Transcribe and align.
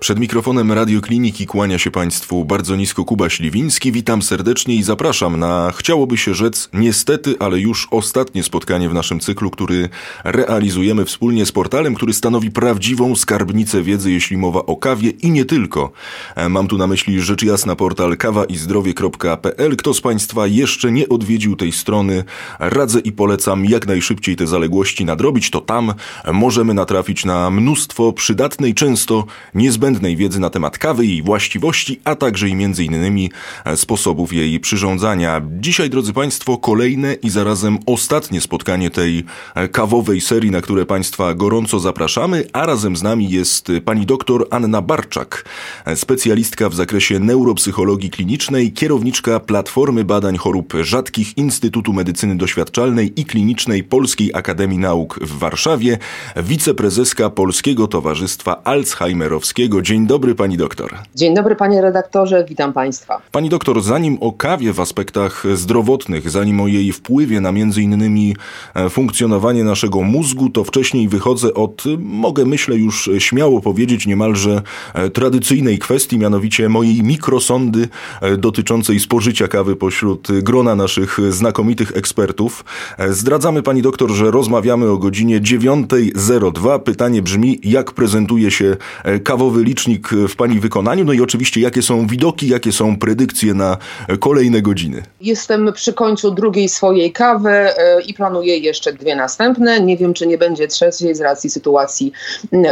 Przed 0.00 0.18
mikrofonem 0.18 0.72
Radiokliniki 0.72 1.46
kłania 1.46 1.78
się 1.78 1.90
Państwu 1.90 2.44
bardzo 2.44 2.76
nisko 2.76 3.04
Kuba 3.04 3.30
Śliwiński. 3.30 3.92
Witam 3.92 4.22
serdecznie 4.22 4.74
i 4.74 4.82
zapraszam 4.82 5.40
na, 5.40 5.72
chciałoby 5.76 6.16
się 6.16 6.34
rzec, 6.34 6.68
niestety, 6.72 7.34
ale 7.38 7.60
już 7.60 7.88
ostatnie 7.90 8.42
spotkanie 8.42 8.88
w 8.88 8.94
naszym 8.94 9.20
cyklu, 9.20 9.50
który 9.50 9.88
realizujemy 10.24 11.04
wspólnie 11.04 11.46
z 11.46 11.52
portalem, 11.52 11.94
który 11.94 12.12
stanowi 12.12 12.50
prawdziwą 12.50 13.16
skarbnicę 13.16 13.82
wiedzy, 13.82 14.12
jeśli 14.12 14.36
mowa 14.36 14.60
o 14.60 14.76
kawie 14.76 15.10
i 15.10 15.30
nie 15.30 15.44
tylko. 15.44 15.92
E, 16.36 16.48
mam 16.48 16.68
tu 16.68 16.78
na 16.78 16.86
myśli 16.86 17.20
rzecz 17.20 17.42
jasna 17.42 17.76
portal 17.76 18.16
kawaizdrowie.pl. 18.16 19.76
Kto 19.76 19.94
z 19.94 20.00
Państwa 20.00 20.46
jeszcze 20.46 20.92
nie 20.92 21.08
odwiedził 21.08 21.56
tej 21.56 21.72
strony, 21.72 22.24
radzę 22.58 23.00
i 23.00 23.12
polecam 23.12 23.64
jak 23.64 23.86
najszybciej 23.86 24.36
te 24.36 24.46
zaległości 24.46 25.04
nadrobić. 25.04 25.50
To 25.50 25.60
tam 25.60 25.94
możemy 26.32 26.74
natrafić 26.74 27.24
na 27.24 27.50
mnóstwo 27.50 28.12
przydatnej, 28.12 28.74
często 28.74 29.24
niezbędnej 29.54 29.89
niezbędnej 29.90 30.16
wiedzy 30.16 30.40
na 30.40 30.50
temat 30.50 30.78
kawy 30.78 31.06
jej 31.06 31.22
właściwości, 31.22 32.00
a 32.04 32.14
także 32.14 32.48
i 32.48 32.54
między 32.54 32.84
innymi 32.84 33.30
e, 33.64 33.76
sposobów 33.76 34.32
jej 34.32 34.60
przyrządzania. 34.60 35.42
Dzisiaj, 35.60 35.90
drodzy 35.90 36.12
Państwo, 36.12 36.58
kolejne 36.58 37.14
i 37.14 37.30
zarazem 37.30 37.78
ostatnie 37.86 38.40
spotkanie 38.40 38.90
tej 38.90 39.24
e, 39.54 39.68
kawowej 39.68 40.20
serii, 40.20 40.50
na 40.50 40.60
które 40.60 40.86
Państwa 40.86 41.34
gorąco 41.34 41.80
zapraszamy, 41.80 42.44
a 42.52 42.66
razem 42.66 42.96
z 42.96 43.02
nami 43.02 43.30
jest 43.30 43.68
pani 43.84 44.06
doktor 44.06 44.46
Anna 44.50 44.82
Barczak, 44.82 45.44
e, 45.84 45.96
specjalistka 45.96 46.68
w 46.68 46.74
zakresie 46.74 47.18
neuropsychologii 47.18 48.10
klinicznej, 48.10 48.72
kierowniczka 48.72 49.40
Platformy 49.40 50.04
Badań 50.04 50.36
Chorób 50.36 50.74
Rzadkich 50.80 51.38
Instytutu 51.38 51.92
Medycyny 51.92 52.36
Doświadczalnej 52.36 53.20
i 53.20 53.24
Klinicznej 53.24 53.84
Polskiej 53.84 54.30
Akademii 54.34 54.78
Nauk 54.78 55.18
w 55.22 55.38
Warszawie, 55.38 55.98
wiceprezeska 56.36 57.30
Polskiego 57.30 57.88
Towarzystwa 57.88 58.62
Alzheimerowskiego. 58.64 59.79
Dzień 59.82 60.06
dobry 60.06 60.34
pani 60.34 60.56
doktor. 60.56 60.94
Dzień 61.14 61.34
dobry 61.34 61.56
panie 61.56 61.82
redaktorze, 61.82 62.44
witam 62.48 62.72
państwa. 62.72 63.22
Pani 63.32 63.48
doktor, 63.48 63.82
zanim 63.82 64.18
o 64.20 64.32
kawie 64.32 64.72
w 64.72 64.80
aspektach 64.80 65.44
zdrowotnych, 65.54 66.30
zanim 66.30 66.60
o 66.60 66.68
jej 66.68 66.92
wpływie 66.92 67.40
na 67.40 67.52
między 67.52 67.82
innymi 67.82 68.36
e, 68.74 68.90
funkcjonowanie 68.90 69.64
naszego 69.64 70.02
mózgu, 70.02 70.50
to 70.50 70.64
wcześniej 70.64 71.08
wychodzę 71.08 71.54
od, 71.54 71.84
mogę 71.98 72.44
myślę 72.44 72.76
już 72.76 73.10
śmiało 73.18 73.60
powiedzieć, 73.60 74.06
niemalże 74.06 74.62
e, 74.94 75.10
tradycyjnej 75.10 75.78
kwestii, 75.78 76.18
mianowicie 76.18 76.68
mojej 76.68 77.02
mikrosondy 77.02 77.88
e, 78.20 78.36
dotyczącej 78.36 79.00
spożycia 79.00 79.48
kawy 79.48 79.76
pośród 79.76 80.28
grona 80.42 80.74
naszych 80.74 81.18
znakomitych 81.30 81.92
ekspertów. 81.96 82.64
Zdradzamy 83.08 83.62
pani 83.62 83.82
doktor, 83.82 84.10
że 84.10 84.30
rozmawiamy 84.30 84.90
o 84.90 84.98
godzinie 84.98 85.40
9.02. 85.40 86.80
Pytanie 86.80 87.22
brzmi, 87.22 87.60
jak 87.62 87.92
prezentuje 87.92 88.50
się 88.50 88.76
kawowy 89.24 89.69
licznik 89.70 90.08
w 90.28 90.36
Pani 90.36 90.60
wykonaniu? 90.60 91.04
No 91.04 91.12
i 91.12 91.20
oczywiście, 91.20 91.60
jakie 91.60 91.82
są 91.82 92.06
widoki, 92.06 92.48
jakie 92.48 92.72
są 92.72 92.98
predykcje 92.98 93.54
na 93.54 93.76
kolejne 94.20 94.62
godziny? 94.62 95.02
Jestem 95.20 95.72
przy 95.72 95.92
końcu 95.92 96.30
drugiej 96.30 96.68
swojej 96.68 97.12
kawy 97.12 97.50
e, 97.50 98.02
i 98.02 98.14
planuję 98.14 98.58
jeszcze 98.58 98.92
dwie 98.92 99.16
następne. 99.16 99.80
Nie 99.80 99.96
wiem, 99.96 100.14
czy 100.14 100.26
nie 100.26 100.38
będzie 100.38 100.68
trzeciej 100.68 101.14
z 101.14 101.20
racji 101.20 101.50
sytuacji 101.50 102.12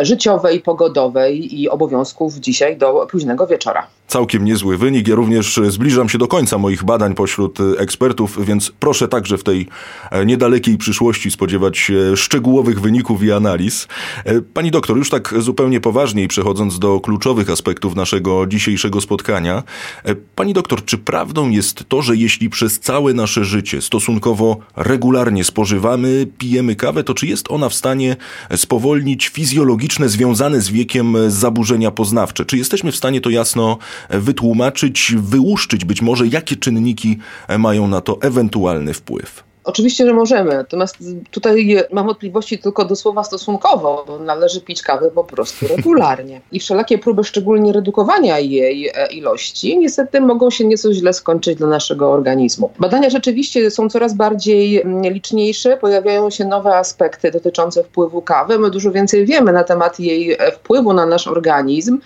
życiowej, 0.03 0.61
pogodowej 0.61 1.61
i 1.61 1.69
obowiązków 1.69 2.35
dzisiaj 2.35 2.77
do 2.77 3.07
późnego 3.11 3.47
wieczora. 3.47 3.87
Całkiem 4.09 4.45
niezły 4.45 4.79
wynik. 4.79 5.09
Ja 5.09 5.15
również 5.15 5.61
zbliżam 5.69 6.09
się 6.09 6.19
do 6.19 6.29
końca 6.29 6.59
moich 6.59 6.85
badań 6.85 7.15
pośród 7.15 7.59
ekspertów, 7.79 8.47
więc 8.47 8.73
proszę 8.81 9.09
także 9.09 9.39
w 9.39 9.45
tej 9.45 9.69
e, 10.11 10.27
niedalekiej 10.27 10.79
przyszłości 10.79 11.31
spodziewać 11.31 11.79
się 11.79 12.17
szczegółowych 12.17 12.81
wyników 12.81 13.23
i 13.23 13.33
analiz. 13.33 13.89
E, 14.25 14.41
pani 14.41 14.71
doktor, 14.71 14.97
już 14.97 15.11
tak 15.11 15.35
zupełnie 15.39 15.81
poważniej 15.81 16.29
przechodząc 16.29 16.79
do 16.79 17.01
kluczowych 17.01 17.51
aspektów 17.51 17.95
naszego 17.97 18.47
dzisiejszego 18.47 19.01
spotkania. 19.01 19.63
E, 20.05 20.15
pani 20.15 20.53
doktor, 20.53 20.85
czy 20.85 20.99
prawdą 20.99 21.51
jest 21.51 21.85
to, 21.89 22.03
że 22.03 22.17
jeśli 22.17 22.51
przez 22.51 22.81
całe 22.81 23.15
nasze 23.15 23.45
życie 23.45 23.83
stosunkowo 23.83 24.57
regularnie 24.77 25.45
spożywamy, 25.45 26.27
pijemy 26.39 26.77
kawę, 26.77 27.05
to 27.05 27.15
czy 27.15 27.27
jest 27.27 27.51
ona 27.51 27.69
w 27.69 27.75
stanie 27.75 28.17
spowolnić 28.57 29.29
fizjologiczne, 29.29 30.09
związane 30.09 30.61
z 30.61 30.71
wiekiem 30.71 31.17
zaburzenia 31.29 31.91
poznawcze? 31.91 32.45
Czy 32.45 32.57
jesteśmy 32.57 32.93
w 32.93 32.97
stanie 32.97 33.21
to 33.21 33.31
jasno 33.31 33.79
wytłumaczyć, 34.11 35.15
wyłuszczyć 35.19 35.85
być 35.85 36.03
może, 36.03 36.27
jakie 36.27 36.57
czynniki 36.57 37.19
mają 37.59 37.89
na 37.89 38.01
to 38.01 38.19
ewentualny 38.23 38.95
wpływ? 38.95 39.48
Oczywiście, 39.69 40.07
że 40.07 40.13
możemy, 40.13 40.57
natomiast 40.57 40.97
tutaj 41.31 41.77
mam 41.93 42.07
wątpliwości 42.07 42.59
tylko 42.59 42.85
do 42.85 42.97
słowa 42.97 43.25
stosunkowo, 43.25 44.19
należy 44.21 44.61
pić 44.61 44.83
kawę 44.83 45.11
po 45.11 45.25
prostu 45.25 45.67
regularnie. 45.77 46.41
I 46.53 46.61
wszelakie 46.61 46.99
próby 46.99 47.25
szczególnie 47.25 47.73
redukowania 47.73 48.39
jej 48.39 48.89
e, 48.95 49.07
ilości 49.07 49.79
niestety 49.79 50.21
mogą 50.21 50.51
się 50.51 50.65
nieco 50.65 50.93
źle 50.93 51.13
skończyć 51.13 51.59
dla 51.59 51.67
naszego 51.67 52.13
organizmu. 52.13 52.71
Badania 52.79 53.11
rzeczywiście 53.11 53.71
są 53.71 53.89
coraz 53.89 54.15
bardziej 54.15 54.83
mm, 54.83 55.03
liczniejsze, 55.13 55.77
pojawiają 55.77 56.31
się 56.31 56.45
nowe 56.45 56.77
aspekty 56.77 57.31
dotyczące 57.31 57.85
wpływu 57.85 58.23
kawy. 58.23 58.59
My 58.59 58.71
dużo 58.71 58.93
więcej 58.93 59.27
wiemy 59.27 59.53
na 59.53 59.65
temat 59.65 60.01
jej 60.01 60.33
e, 60.33 60.53
wpływu 60.53 60.93
na 60.93 61.07
nasz 61.07 61.27
organizm. 61.27 61.99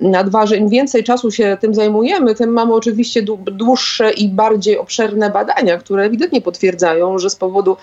Na 0.00 0.24
dwa, 0.24 0.46
że 0.46 0.56
im 0.56 0.68
więcej 0.68 1.04
czasu 1.04 1.30
się 1.30 1.58
tym 1.60 1.74
zajmujemy, 1.74 2.34
tym 2.34 2.50
mamy 2.50 2.74
oczywiście 2.74 3.22
dłuższe 3.52 4.10
i 4.10 4.28
bardziej 4.28 4.78
obszerne 4.78 5.30
badania, 5.30 5.78
które 5.78 6.04
ewidentnie 6.04 6.40
potwierdzają, 6.40 7.09
że 7.18 7.30
z 7.30 7.36
powodu 7.36 7.76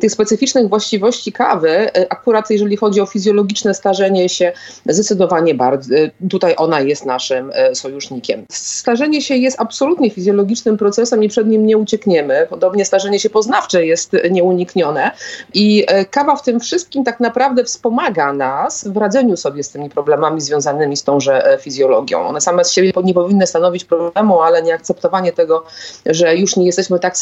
tych 0.00 0.12
specyficznych 0.12 0.68
właściwości 0.68 1.32
kawy, 1.32 1.70
e, 1.70 2.06
akurat 2.12 2.50
jeżeli 2.50 2.76
chodzi 2.76 3.00
o 3.00 3.06
fizjologiczne 3.06 3.74
starzenie 3.74 4.28
się, 4.28 4.52
zdecydowanie 4.88 5.54
bardzo, 5.54 5.94
e, 5.94 6.10
tutaj 6.30 6.54
ona 6.56 6.80
jest 6.80 7.06
naszym 7.06 7.50
e, 7.54 7.74
sojusznikiem. 7.74 8.44
Starzenie 8.50 9.22
się 9.22 9.36
jest 9.36 9.60
absolutnie 9.60 10.10
fizjologicznym 10.10 10.76
procesem 10.76 11.24
i 11.24 11.28
przed 11.28 11.46
nim 11.46 11.66
nie 11.66 11.78
uciekniemy. 11.78 12.46
Podobnie 12.50 12.84
starzenie 12.84 13.20
się 13.20 13.30
poznawcze 13.30 13.86
jest 13.86 14.12
nieuniknione 14.30 15.10
i 15.54 15.86
kawa 16.10 16.36
w 16.36 16.42
tym 16.42 16.60
wszystkim 16.60 17.04
tak 17.04 17.20
naprawdę 17.20 17.64
wspomaga 17.64 18.32
nas 18.32 18.88
w 18.88 18.96
radzeniu 18.96 19.36
sobie 19.36 19.62
z 19.62 19.70
tymi 19.70 19.90
problemami 19.90 20.40
związanymi 20.40 20.96
z 20.96 21.04
tąże 21.04 21.58
fizjologią. 21.60 22.26
One 22.26 22.40
same 22.40 22.64
z 22.64 22.72
siebie 22.72 22.92
nie 23.04 23.14
powinny 23.14 23.46
stanowić 23.46 23.84
problemu, 23.84 24.40
ale 24.40 24.62
nieakceptowanie 24.62 25.32
tego, 25.32 25.64
że 26.06 26.36
już 26.36 26.56
nie 26.56 26.66
jesteśmy 26.66 26.98
tak 26.98 27.16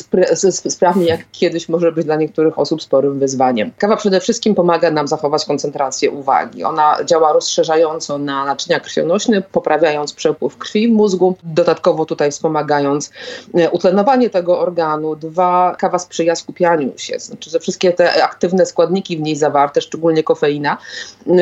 sprawni 0.69 1.07
jak 1.07 1.21
kiedyś, 1.33 1.50
kiedyś 1.51 1.69
może 1.69 1.93
być 1.93 2.05
dla 2.05 2.17
niektórych 2.17 2.59
osób 2.59 2.83
sporym 2.83 3.19
wyzwaniem. 3.19 3.71
Kawa 3.79 3.97
przede 3.97 4.21
wszystkim 4.21 4.55
pomaga 4.55 4.91
nam 4.91 5.09
zachować 5.09 5.45
koncentrację 5.45 6.11
uwagi. 6.11 6.65
Ona 6.65 6.97
działa 7.05 7.33
rozszerzająco 7.33 8.19
na 8.19 8.45
naczynia 8.45 8.81
krwionośne, 8.81 9.43
poprawiając 9.43 10.13
przepływ 10.13 10.57
krwi 10.57 10.89
w 10.89 10.93
mózgu, 10.93 11.37
dodatkowo 11.43 12.05
tutaj 12.05 12.31
wspomagając 12.31 13.11
e, 13.55 13.71
utlenowanie 13.71 14.31
tego 14.31 14.61
organu. 14.61 15.17
Dwa, 15.17 15.77
kawa 15.79 15.99
sprzyja 15.99 16.37
skupianiu 16.37 16.93
się, 16.97 17.19
znaczy, 17.19 17.51
że 17.51 17.61
wszystkie 17.61 17.93
te 17.93 18.25
aktywne 18.25 18.67
składniki 18.67 19.17
w 19.17 19.21
niej 19.21 19.37
zawarte, 19.37 19.81
szczególnie 19.81 20.23
kofeina, 20.23 20.79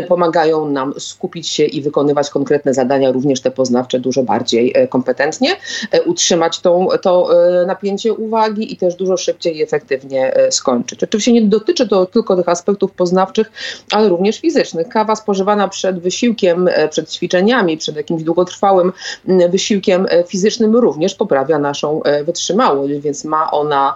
pomagają 0.09 0.69
nam 0.69 0.95
skupić 1.01 1.49
się 1.49 1.65
i 1.65 1.83
wykonywać 1.83 2.31
konkretne 2.31 2.75
zadania, 2.75 3.13
również 3.13 3.41
te 3.41 3.51
poznawcze, 3.51 4.01
dużo 4.01 4.23
bardziej 4.23 4.73
e, 4.75 4.89
kompetentnie, 4.89 5.57
e, 5.93 6.03
utrzymać 6.03 6.61
tą, 6.61 6.89
to 7.03 7.29
napięcie 7.67 8.13
uwagi 8.13 8.73
i 8.73 8.77
też 8.77 8.95
dużo 8.95 9.17
szybciej 9.17 9.57
i 9.57 9.63
efektywniej 9.63 9.98
efektywnie 9.99 10.35
e, 10.35 10.53
skończyć. 10.53 11.05
Oczywiście 11.05 11.33
nie 11.33 11.43
dotyczy 11.43 11.89
to 11.89 12.07
tylko 12.07 12.37
tych 12.37 12.49
aspektów 12.49 12.93
poznawczych, 12.93 13.51
ale 13.93 14.09
również 14.09 14.41
fizycznych. 14.41 14.89
Kawa 14.89 15.17
spożywana 15.17 15.69
przed 15.69 15.99
wysiłkiem, 15.99 16.69
e, 16.69 16.89
przed 16.89 17.13
ćwiczeniami, 17.13 17.77
przed 17.77 17.97
jakimś 17.97 18.23
długotrwałym 18.23 18.93
wysiłkiem 19.51 20.07
e, 20.11 20.25
fizycznym 20.25 20.77
również 20.77 21.15
poprawia 21.15 21.59
naszą 21.59 22.01
wytrzymałość, 22.25 22.95
więc 22.95 23.25
ma 23.25 23.51
ona 23.51 23.95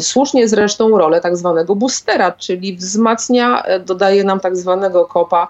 słusznie 0.00 0.48
zresztą 0.48 0.98
rolę 0.98 1.20
tak 1.20 1.36
zwanego 1.36 1.76
boostera, 1.76 2.32
czyli 2.32 2.76
wzmacnia, 2.76 3.62
dodaje 3.86 4.24
nam 4.24 4.40
tak 4.40 4.56
zwanego 4.56 5.04
kopa 5.04 5.48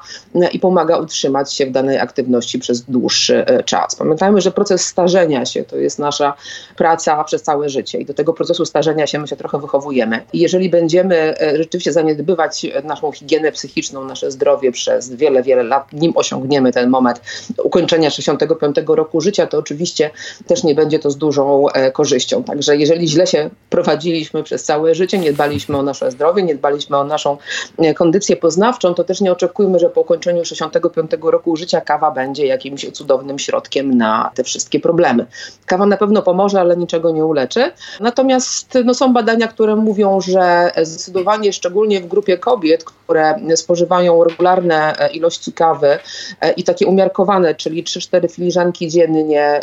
i 0.53 0.59
pomaga 0.59 0.97
utrzymać 0.97 1.53
się 1.53 1.67
w 1.67 1.71
danej 1.71 1.99
aktywności 1.99 2.59
przez 2.59 2.83
dłuższy 2.83 3.45
czas. 3.65 3.97
Pamiętajmy, 3.97 4.41
że 4.41 4.51
proces 4.51 4.87
starzenia 4.87 5.47
się 5.47 5.65
to 5.65 5.77
jest 5.77 5.99
nasza 5.99 6.35
praca 6.77 7.25
przez 7.25 7.43
całe 7.43 7.69
życie 7.69 7.99
i 7.99 8.05
do 8.05 8.15
tego 8.15 8.33
procesu 8.33 8.65
starzenia 8.65 9.07
się 9.07 9.19
my 9.19 9.29
się 9.29 9.37
trochę 9.37 9.59
wychowujemy 9.59 9.84
i 10.33 10.39
jeżeli 10.39 10.71
będziemy 10.71 11.41
e, 11.41 11.57
rzeczywiście 11.57 11.93
zaniedbywać 11.93 12.67
naszą 12.85 13.13
higienę 13.13 13.53
psychiczną, 13.53 14.05
nasze 14.05 14.31
zdrowie 14.31 14.73
przez 14.73 15.15
wiele, 15.15 15.43
wiele 15.43 15.63
lat, 15.63 15.93
nim 15.93 16.13
osiągniemy 16.17 16.73
ten 16.73 16.91
moment 16.91 17.21
ukończenia 17.65 18.11
65 18.11 18.77
roku 18.87 19.21
życia, 19.21 19.47
to 19.47 19.59
oczywiście 19.59 20.11
też 20.47 20.65
nie 20.65 20.75
będzie 20.75 20.99
to 20.99 21.11
z 21.11 21.17
dużą 21.17 21.69
e, 21.69 21.93
korzyścią. 21.93 22.45
Także 22.45 22.77
jeżeli 22.77 23.09
źle 23.09 23.27
się 23.27 23.51
prowadziliśmy 23.71 24.43
przez 24.43 24.65
całe 24.65 24.95
życie, 24.95 25.19
nie 25.19 25.33
dbaliśmy 25.33 25.77
o 25.77 25.83
nasze 25.83 26.11
zdrowie, 26.11 26.43
nie 26.43 26.55
dbaliśmy 26.55 26.97
o 26.97 27.05
naszą 27.05 27.37
e, 27.79 27.95
kondycję 27.95 28.37
poznawczą, 28.37 28.95
to 28.95 29.05
też 29.05 29.21
nie 29.21 29.33
oczekujmy, 29.33 29.79
że 29.79 29.91
po 29.91 30.01
ukończeniu 30.01 30.45
65 30.45 31.11
roku 31.23 31.57
życia 31.57 31.81
kawa 31.81 32.11
będzie 32.11 32.47
jakimś 32.47 32.87
cudownym 32.93 33.39
środkiem 33.39 33.99
na 33.99 34.31
te 34.35 34.45
wszystkie 34.45 34.81
problemy. 34.81 35.27
Kawa 35.67 35.87
na 35.87 35.97
pewno 35.97 36.23
pomoże, 36.23 36.61
ale 36.61 36.77
niczego 36.77 37.11
nie 37.11 37.25
uleczy. 37.25 37.73
Natomiast 38.01 38.79
no, 38.85 38.95
są 38.95 39.13
badania, 39.13 39.49
które 39.49 39.74
które 39.75 39.85
mówią, 39.85 40.21
że 40.21 40.71
zdecydowanie, 40.83 41.53
szczególnie 41.53 42.01
w 42.01 42.07
grupie 42.07 42.39
kobiet, 42.39 42.85
które 42.85 43.35
spożywają 43.57 44.25
regularne 44.25 44.99
e, 44.99 45.13
ilości 45.13 45.53
kawy 45.53 45.99
e, 46.41 46.53
i 46.53 46.65
takie 46.65 46.87
umiarkowane, 46.87 47.55
czyli 47.55 47.85
3-4 47.85 48.31
filiżanki 48.31 48.89
dziennie, 48.89 49.61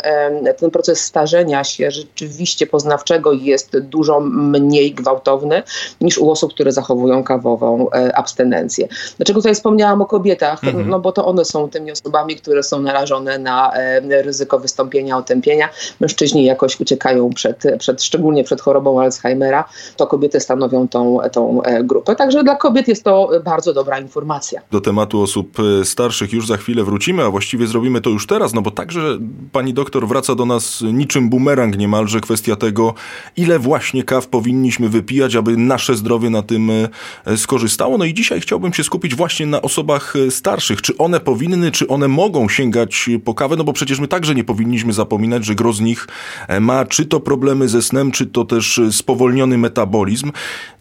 ten 0.56 0.70
proces 0.70 1.00
starzenia 1.00 1.64
się 1.64 1.90
rzeczywiście 1.90 2.66
poznawczego 2.66 3.32
jest 3.32 3.78
dużo 3.78 4.20
mniej 4.20 4.94
gwałtowny 4.94 5.62
niż 6.00 6.18
u 6.18 6.30
osób, 6.30 6.54
które 6.54 6.72
zachowują 6.72 7.24
kawową 7.24 7.90
e, 7.90 8.16
abstynencję. 8.16 8.88
Dlaczego 9.16 9.40
tutaj 9.40 9.54
wspomniałam 9.54 10.02
o 10.02 10.06
kobietach? 10.06 10.64
Mhm. 10.64 10.88
No 10.88 11.00
bo 11.00 11.12
to 11.12 11.26
one 11.26 11.44
są 11.44 11.70
tymi 11.70 11.92
osobami, 11.92 12.36
które 12.36 12.62
są 12.62 12.82
narażone 12.82 13.38
na 13.38 13.72
ryzyko 14.08 14.58
wystąpienia 14.58 15.16
otępienia. 15.16 15.68
Mężczyźni 16.00 16.44
jakoś 16.44 16.80
uciekają 16.80 17.30
przed, 17.30 17.62
przed 17.78 18.02
szczególnie 18.02 18.44
przed 18.44 18.60
chorobą 18.60 19.00
Alzheimera. 19.00 19.64
To 20.02 20.06
kobiety 20.06 20.40
stanowią 20.40 20.88
tą, 20.88 21.18
tą 21.32 21.60
grupę. 21.84 22.16
Także 22.16 22.44
dla 22.44 22.56
kobiet 22.56 22.88
jest 22.88 23.04
to 23.04 23.30
bardzo 23.44 23.72
dobra 23.74 23.98
informacja. 23.98 24.60
Do 24.70 24.80
tematu 24.80 25.22
osób 25.22 25.56
e, 25.80 25.84
starszych 25.84 26.32
już 26.32 26.46
za 26.46 26.56
chwilę 26.56 26.84
wrócimy, 26.84 27.24
a 27.24 27.30
właściwie 27.30 27.66
zrobimy 27.66 28.00
to 28.00 28.10
już 28.10 28.26
teraz, 28.26 28.54
no 28.54 28.62
bo 28.62 28.70
także 28.70 29.18
pani 29.52 29.74
doktor 29.74 30.08
wraca 30.08 30.34
do 30.34 30.46
nas 30.46 30.84
niczym 30.92 31.30
bumerang 31.30 31.78
niemalże 31.78 32.20
kwestia 32.20 32.56
tego, 32.56 32.94
ile 33.36 33.58
właśnie 33.58 34.02
kaw 34.02 34.28
powinniśmy 34.28 34.88
wypijać, 34.88 35.36
aby 35.36 35.56
nasze 35.56 35.96
zdrowie 35.96 36.30
na 36.30 36.42
tym 36.42 36.70
e, 36.70 37.36
skorzystało. 37.36 37.98
No 37.98 38.04
i 38.04 38.14
dzisiaj 38.14 38.40
chciałbym 38.40 38.72
się 38.72 38.84
skupić 38.84 39.14
właśnie 39.14 39.46
na 39.46 39.62
osobach 39.62 40.14
e, 40.16 40.30
starszych. 40.30 40.82
Czy 40.82 40.98
one 40.98 41.20
powinny, 41.20 41.70
czy 41.70 41.88
one 41.88 42.08
mogą 42.08 42.48
sięgać 42.48 43.10
po 43.24 43.34
kawę? 43.34 43.56
No 43.56 43.64
bo 43.64 43.72
przecież 43.72 44.00
my 44.00 44.08
także 44.08 44.34
nie 44.34 44.44
powinniśmy 44.44 44.92
zapominać, 44.92 45.44
że 45.44 45.54
gro 45.54 45.72
z 45.72 45.80
nich 45.80 46.08
ma 46.60 46.84
czy 46.84 47.06
to 47.06 47.20
problemy 47.20 47.68
ze 47.68 47.82
snem, 47.82 48.10
czy 48.10 48.26
to 48.26 48.44
też 48.44 48.80
spowolniony 48.90 49.58
metabolizm. 49.58 49.91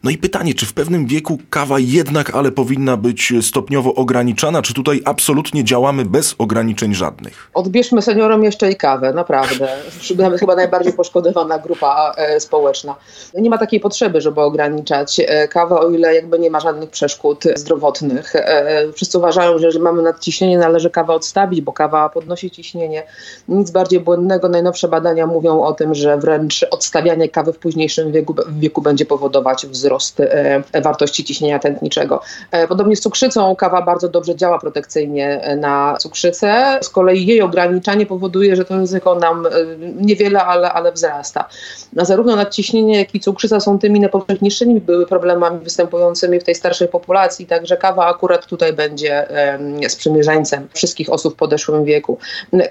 No 0.04 0.12
i 0.12 0.18
pytanie, 0.18 0.54
czy 0.54 0.66
w 0.66 0.74
pewnym 0.74 1.06
wieku 1.06 1.38
kawa 1.50 1.80
jednak, 1.80 2.36
ale 2.36 2.52
powinna 2.52 2.98
być 2.98 3.34
stopniowo 3.42 3.94
ograniczana, 3.96 4.62
czy 4.62 4.74
tutaj 4.74 5.02
absolutnie 5.06 5.64
działamy 5.64 6.06
bez 6.06 6.36
ograniczeń 6.38 6.94
żadnych? 6.94 7.50
Odbierzmy 7.54 8.02
seniorom 8.02 8.44
jeszcze 8.44 8.72
i 8.72 8.76
kawę, 8.76 9.14
naprawdę. 9.14 9.68
Chyba 10.40 10.56
najbardziej 10.56 10.94
poszkodowana 10.94 11.60
grupa 11.60 12.14
e, 12.18 12.40
społeczna. 12.40 12.96
Nie 13.34 13.50
ma 13.50 13.58
takiej 13.58 13.80
potrzeby, 13.80 14.22
żeby 14.22 14.42
ograniczać 14.42 15.20
e, 15.20 15.48
kawę, 15.48 15.80
o 15.80 15.90
ile 15.90 16.16
jakby 16.16 16.40
nie 16.40 16.52
ma 16.52 16.60
żadnych 16.60 16.90
przeszkód 16.90 17.44
zdrowotnych. 17.56 18.36
E, 18.36 18.94
wszyscy 18.94 19.18
uważają, 19.18 19.58
że 19.58 19.66
jeżeli 19.66 19.84
mamy 19.84 20.02
nadciśnienie, 20.02 20.58
należy 20.58 20.90
kawę 20.90 21.14
odstawić, 21.14 21.62
bo 21.62 21.74
kawa 21.74 22.10
podnosi 22.10 22.52
ciśnienie. 22.52 23.04
Nic 23.48 23.72
bardziej 23.72 24.00
błędnego. 24.00 24.50
Najnowsze 24.50 24.88
badania 24.88 25.28
mówią 25.28 25.64
o 25.64 25.74
tym, 25.74 25.96
że 25.96 26.18
wręcz 26.18 26.66
odstawianie 26.72 27.30
kawy 27.30 27.54
w 27.54 27.58
późniejszym 27.58 28.12
wieku, 28.12 28.36
wieku 28.50 28.82
będzie 28.82 29.01
powodować 29.06 29.66
wzrost 29.66 30.22
wartości 30.84 31.24
ciśnienia 31.24 31.60
tętniczego. 31.60 32.22
Podobnie 32.70 32.96
z 32.96 33.02
cukrzycą 33.02 33.56
kawa 33.56 33.82
bardzo 33.82 34.10
dobrze 34.10 34.36
działa 34.36 34.60
protekcyjnie 34.60 35.56
na 35.58 35.98
cukrzycę. 36.00 36.80
Z 36.82 36.90
kolei 36.90 37.26
jej 37.26 37.42
ograniczanie 37.42 38.06
powoduje, 38.06 38.56
że 38.56 38.66
to 38.66 38.78
ryzyko 38.78 39.16
nam 39.16 39.46
e, 39.46 39.50
niewiele, 39.96 40.44
ale, 40.44 40.74
ale 40.74 40.92
wzrasta. 40.92 41.50
Zarówno 41.94 42.36
nadciśnienie, 42.36 43.00
jak 43.00 43.16
i 43.16 43.20
cukrzyca 43.20 43.60
są 43.60 43.80
tymi 43.80 44.00
najpowszechniejszymi 44.00 44.82
były 44.82 45.06
problemami 45.06 45.60
występującymi 45.60 46.40
w 46.40 46.44
tej 46.44 46.56
starszej 46.56 46.88
populacji, 46.88 47.46
także 47.46 47.78
kawa 47.78 48.06
akurat 48.06 48.46
tutaj 48.46 48.74
będzie 48.74 49.28
sprzymierzeńcem 49.88 50.68
wszystkich 50.74 51.10
osób 51.10 51.34
w 51.34 51.38
podeszłym 51.38 51.86
wieku. 51.86 52.18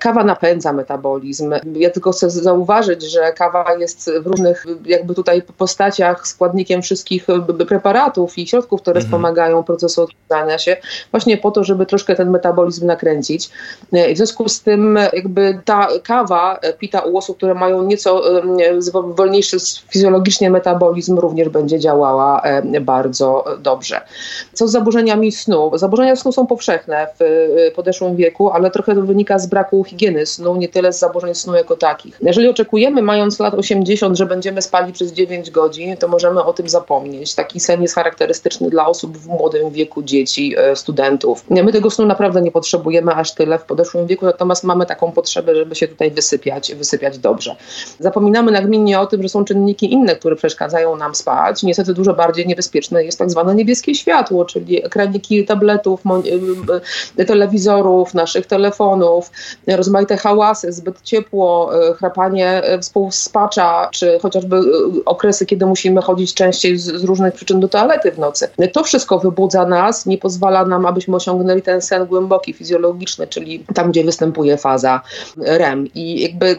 Kawa 0.01 0.25
napędza 0.25 0.73
metabolizm. 0.73 1.55
Ja 1.75 1.91
tylko 1.91 2.13
chcę 2.13 2.31
zauważyć, 2.31 3.03
że 3.03 3.33
kawa 3.33 3.75
jest 3.79 4.11
w 4.21 4.27
różnych 4.27 4.67
jakby 4.85 5.15
tutaj 5.15 5.43
postaciach 5.43 6.20
składnikiem 6.29 6.83
wszystkich 6.83 7.27
preparatów 7.69 8.39
i 8.39 8.47
środków, 8.47 8.83
które 8.83 8.97
mhm. 8.97 9.07
wspomagają 9.07 9.63
procesu 9.63 10.03
odchudzania 10.03 10.59
się, 10.59 10.77
właśnie 11.11 11.37
po 11.37 11.51
to, 11.51 11.65
żeby 11.65 11.87
troszkę 11.87 12.15
ten 12.15 12.31
metabolizm 12.31 12.87
nakręcić. 12.87 13.51
W 13.93 14.17
związku 14.17 14.49
z 14.49 14.63
tym 14.63 14.99
jakby 15.13 15.61
ta 15.65 15.89
kawa 16.03 16.61
pita 16.79 17.01
u 17.01 17.17
osób, 17.17 17.37
które 17.37 17.55
mają 17.55 17.83
nieco 17.83 18.23
wolniejszy 19.05 19.57
fizjologicznie 19.91 20.51
metabolizm 20.51 21.19
również 21.19 21.49
będzie 21.49 21.79
działała 21.79 22.43
bardzo 22.81 23.45
dobrze. 23.59 24.01
Co 24.53 24.69
z 24.69 24.73
zaburzeniami 24.73 25.33
snu? 25.33 25.71
Zaburzenia 25.75 26.17
snu 26.17 26.33
są 26.33 26.47
powszechne 26.47 27.07
w 27.19 27.23
e, 27.23 27.71
podeszłym 27.71 28.17
wieku, 28.17 28.51
ale 28.51 28.71
trochę 28.71 28.95
to 28.95 29.03
wynika 29.03 29.39
z 29.39 29.47
braku 29.47 29.85
higieny 29.85 30.27
snu, 30.27 30.57
nie 30.57 30.69
tyle 30.69 30.93
z 30.93 30.99
zaburzeń 30.99 31.35
snu 31.35 31.55
jako 31.55 31.77
takich. 31.77 32.19
Jeżeli 32.23 32.49
oczekujemy, 32.49 33.03
mając 33.03 33.41
lat 33.41 33.55
80, 33.55 34.17
że 34.17 34.27
będziemy 34.27 34.63
spali 34.63 34.93
przez 34.93 35.13
9 35.13 35.51
godzin, 35.51 35.97
to 35.97 36.09
możemy 36.11 36.45
o 36.45 36.53
tym 36.53 36.69
zapomnieć. 36.69 37.35
Taki 37.35 37.61
sen 37.61 37.83
jest 37.83 37.95
charakterystyczny 37.95 38.71
dla 38.71 38.87
osób 38.87 39.19
w 39.19 39.27
młodym 39.27 39.71
wieku, 39.71 40.03
dzieci, 40.03 40.55
e, 40.59 40.77
studentów. 40.77 41.45
My 41.51 41.73
tego 41.73 41.91
snu 41.91 42.07
naprawdę 42.07 42.43
nie 42.43 42.51
potrzebujemy 42.51 43.15
aż 43.15 43.35
tyle 43.35 43.59
w 43.59 43.65
podeszłym 43.65 44.07
wieku, 44.07 44.27
natomiast 44.27 44.65
mamy 44.65 44.87
taką 44.87 45.13
potrzebę, 45.13 45.55
żeby 45.55 45.75
się 45.75 45.89
tutaj 45.89 46.11
wysypiać, 46.11 46.75
wysypiać 46.75 47.19
dobrze. 47.19 47.57
Zapominamy 47.99 48.53
nagminnie 48.53 49.01
o 49.01 49.07
tym, 49.07 49.23
że 49.23 49.29
są 49.29 49.45
czynniki 49.45 49.93
inne, 49.93 50.17
które 50.17 50.37
przeszkadzają 50.37 50.97
nam 50.97 51.15
spać. 51.15 51.63
Niestety 51.63 51.95
dużo 51.95 52.15
bardziej 52.15 52.47
niebezpieczne 52.47 53.05
jest 53.05 53.19
tak 53.19 53.31
zwane 53.31 53.55
niebieskie 53.55 53.95
światło, 53.95 54.45
czyli 54.45 54.85
ekraniki 54.85 55.45
tabletów, 55.45 56.01
y, 57.17 57.23
y, 57.23 57.25
telewizorów, 57.25 58.15
naszych 58.15 58.47
telefonów, 58.47 59.31
rozmaite 59.67 60.17
hałasy, 60.17 60.73
zbyt 60.73 61.03
ciepło, 61.03 61.71
chrapanie 61.99 62.63
współspacza, 62.83 63.89
czy 63.93 64.19
chociażby 64.23 64.61
okresy, 65.05 65.47
kiedy 65.47 65.67
musimy 65.67 66.00
chodzić 66.01 66.35
częściej 66.35 66.79
z, 66.79 66.85
z 66.85 67.05
różnych 67.05 67.35
przyczyn 67.35 67.61
do 67.61 67.69
toalety 67.69 68.13
w 68.13 68.19
nocy. 68.19 68.49
To 68.73 68.85
wszystko 68.85 69.19
wybudza 69.19 69.67
nas, 69.67 70.07
nie 70.07 70.19
pozwala 70.19 70.65
nam, 70.65 70.87
abyśmy 70.87 71.17
osiągnęli 71.17 71.63
ten 71.63 71.83
sen 71.83 72.07
głęboki, 72.07 72.53
fizjologiczny, 72.53 73.27
czyli 73.27 73.65
tam, 73.75 73.91
gdzie 73.91 74.05
występuje 74.05 74.57
faza 74.57 75.01
REM. 75.37 75.87
I 75.95 76.21
jakby 76.21 76.57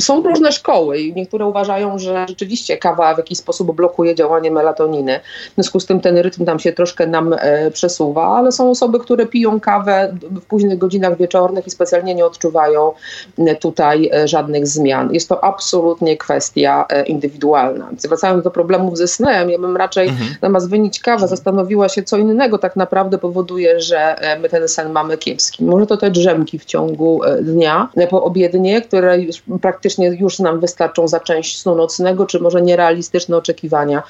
są 0.00 0.22
różne 0.22 0.52
szkoły 0.52 0.98
i 0.98 1.14
niektóre 1.14 1.46
uważają, 1.46 1.98
że 1.98 2.26
rzeczywiście 2.28 2.76
kawa 2.76 3.14
w 3.14 3.18
jakiś 3.18 3.38
sposób 3.38 3.76
blokuje 3.76 4.14
działanie 4.14 4.50
melatoniny. 4.50 5.20
W 5.50 5.54
związku 5.54 5.80
z 5.80 5.86
tym 5.86 6.00
ten 6.00 6.18
rytm 6.18 6.44
tam 6.44 6.58
się 6.58 6.72
troszkę 6.72 7.06
nam 7.06 7.34
e, 7.38 7.70
przesuwa, 7.70 8.26
ale 8.26 8.52
są 8.52 8.70
osoby, 8.70 9.00
które 9.00 9.26
piją 9.26 9.60
kawę 9.60 10.14
w 10.22 10.44
późnych 10.44 10.78
godzinach 10.78 11.16
wieczornych 11.18 11.66
i 11.66 11.70
specjalnie 11.70 12.14
nie 12.14 12.26
odczuwają 12.26 12.92
e, 13.38 13.56
tutaj 13.56 14.10
e, 14.12 14.28
żadnych 14.28 14.66
zmian. 14.66 15.14
Jest 15.14 15.28
to 15.28 15.44
absolutnie 15.44 16.16
kwestia 16.16 16.86
indywidualna. 17.06 17.90
Wracając 18.08 18.44
do 18.44 18.50
problemów 18.62 18.98
ze 18.98 19.08
snem, 19.08 19.50
ja 19.50 19.58
bym 19.58 19.76
raczej 19.76 20.08
mhm. 20.08 20.34
zamiast 20.42 20.70
wynić 20.70 21.00
kawę, 21.00 21.28
zastanowiła 21.28 21.88
się, 21.88 22.02
co 22.02 22.16
innego 22.16 22.58
tak 22.58 22.76
naprawdę 22.76 23.18
powoduje, 23.18 23.80
że 23.80 24.16
my 24.40 24.48
ten 24.48 24.68
sen 24.68 24.92
mamy 24.92 25.18
kiepski. 25.18 25.64
Może 25.64 25.86
to 25.86 25.96
te 25.96 26.10
drzemki 26.10 26.58
w 26.58 26.64
ciągu 26.64 27.20
dnia, 27.42 27.88
poobiednie, 28.10 28.82
które 28.82 29.20
już 29.20 29.42
praktycznie 29.62 30.08
już 30.08 30.38
nam 30.38 30.60
wystarczą 30.60 31.08
za 31.08 31.20
część 31.20 31.60
snu 31.60 31.74
nocnego, 31.74 32.26
czy 32.26 32.40
może 32.40 32.62
nierealistyczne 32.62 33.36
oczekiwania 33.36 34.02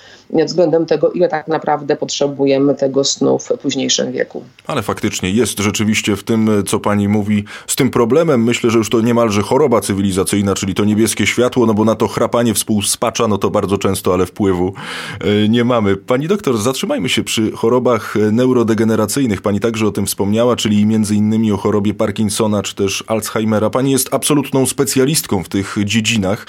względem 0.47 0.87
tego, 0.87 1.11
ile 1.11 1.29
tak 1.29 1.49
naprawdę 1.49 1.97
potrzebujemy 1.97 2.75
tego 2.75 3.05
snu 3.05 3.39
w 3.39 3.49
późniejszym 3.63 4.13
wieku. 4.13 4.43
Ale 4.67 4.83
faktycznie 4.83 5.31
jest 5.31 5.59
rzeczywiście 5.59 6.17
w 6.17 6.25
tym, 6.25 6.63
co 6.67 6.81
pani 6.81 7.09
mówi, 7.09 7.45
z 7.67 7.77
tym 7.77 7.91
problemem. 7.91 8.45
Myślę, 8.45 8.71
że 8.71 8.79
już 8.79 8.91
to 8.91 9.01
niemalże 9.01 9.43
choroba 9.43 9.81
cywilizacyjna, 9.81 10.55
czyli 10.55 10.75
to 10.75 10.85
niebieskie 10.85 11.27
światło, 11.27 11.67
no 11.67 11.75
bo 11.75 11.85
na 11.85 11.95
to 11.95 12.09
chrapanie 12.09 12.55
współspacza, 12.55 13.29
no 13.29 13.39
to 13.39 13.51
bardzo 13.51 13.79
często, 13.79 14.15
ale 14.15 14.27
wpływu 14.33 14.75
e, 15.21 15.49
nie 15.49 15.65
mamy. 15.65 15.97
Pani 15.97 16.29
doktor, 16.29 16.59
zatrzymajmy 16.59 17.09
się 17.09 17.25
przy 17.25 17.53
chorobach 17.53 18.15
neurodegeneracyjnych. 18.33 19.43
Pani 19.43 19.61
także 19.61 19.87
o 19.87 19.93
tym 19.93 20.07
wspomniała, 20.07 20.57
czyli 20.57 20.87
między 20.87 21.15
innymi 21.15 21.53
o 21.53 21.57
chorobie 21.57 21.95
Parkinsona, 21.95 22.63
czy 22.63 22.75
też 22.75 23.05
Alzheimera. 23.07 23.71
Pani 23.71 23.91
jest 23.93 24.15
absolutną 24.15 24.67
specjalistką 24.67 25.45
w 25.45 25.49
tych 25.49 25.77
dziedzinach. 25.85 26.47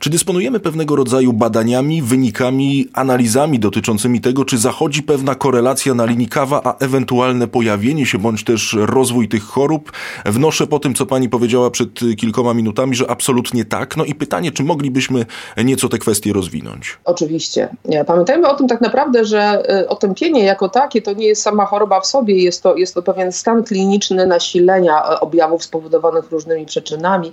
Czy 0.00 0.10
dysponujemy 0.10 0.60
pewnego 0.60 0.96
rodzaju 0.96 1.32
badaniami, 1.32 2.02
wynikami, 2.02 2.88
analizami 2.92 3.58
dotyczącymi 3.58 4.20
tego, 4.20 4.44
czy 4.44 4.58
zachodzi 4.58 5.02
pewna 5.02 5.34
korelacja 5.34 5.94
na 5.94 6.04
linii 6.04 6.28
kawa, 6.28 6.60
a 6.64 6.76
ewentualne 6.78 7.48
pojawienie 7.48 8.06
się 8.06 8.18
bądź 8.18 8.44
też 8.44 8.76
rozwój 8.78 9.28
tych 9.28 9.42
chorób? 9.42 9.92
Wnoszę 10.24 10.66
po 10.66 10.78
tym, 10.78 10.94
co 10.94 11.06
pani 11.06 11.28
powiedziała 11.28 11.70
przed 11.70 11.88
kilkoma 12.16 12.54
minutami, 12.54 12.96
że 12.96 13.10
absolutnie 13.10 13.64
tak. 13.64 13.96
No 13.96 14.04
i 14.04 14.14
pytanie, 14.14 14.52
czy 14.52 14.62
moglibyśmy 14.62 15.26
nieco 15.64 15.88
te 15.88 15.98
kwestie 15.98 16.32
rozwinąć? 16.32 16.98
Oczywiście. 17.04 17.68
Pamiętajmy 18.06 18.48
o 18.48 18.54
tym 18.54 18.68
tak 18.68 18.80
naprawdę, 18.80 19.24
że 19.24 19.62
y, 19.82 19.88
otępienie 19.88 20.44
jako 20.44 20.68
takie 20.68 21.02
to 21.02 21.12
nie 21.12 21.26
jest 21.26 21.42
sama 21.42 21.66
choroba 21.66 22.00
w 22.00 22.06
sobie, 22.06 22.34
jest 22.34 22.62
to, 22.62 22.76
jest 22.76 22.94
to 22.94 23.02
pewien 23.02 23.32
stan 23.32 23.64
kliniczny 23.64 24.26
nasilenia 24.26 25.02
e, 25.02 25.20
objawów 25.20 25.64
spowodowanych 25.64 26.30
różnymi 26.30 26.66
przyczynami. 26.66 27.32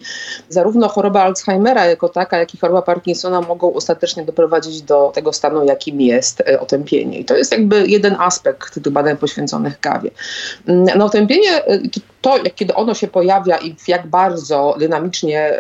Zarówno 0.50 0.88
choroba 0.88 1.22
Alzheimera 1.24 1.86
jako 1.86 2.10
taka, 2.10 2.38
jak 2.38 2.54
i 2.54 2.57
choroba 2.60 2.82
Parkinsona 2.82 3.42
mogą 3.42 3.74
ostatecznie 3.74 4.26
doprowadzić 4.26 4.82
do 4.82 5.12
tego 5.16 5.34
stanu, 5.34 5.66
jakim 5.66 6.02
jest 6.02 6.42
e, 6.42 6.60
otępienie. 6.60 7.20
I 7.20 7.26
to 7.26 7.38
jest 7.38 7.52
jakby 7.52 7.88
jeden 7.88 8.16
aspekt 8.20 8.74
tych 8.74 8.94
badań 8.94 9.18
poświęconych 9.18 9.80
kawie. 9.80 10.12
Mm, 10.68 10.98
no 10.98 11.06
otępienie, 11.06 11.66
e, 11.66 11.80
to, 12.22 12.36
kiedy 12.56 12.74
ono 12.74 12.94
się 12.94 13.08
pojawia 13.08 13.58
i 13.58 13.76
jak 13.88 14.08
bardzo 14.08 14.76
dynamicznie 14.80 15.54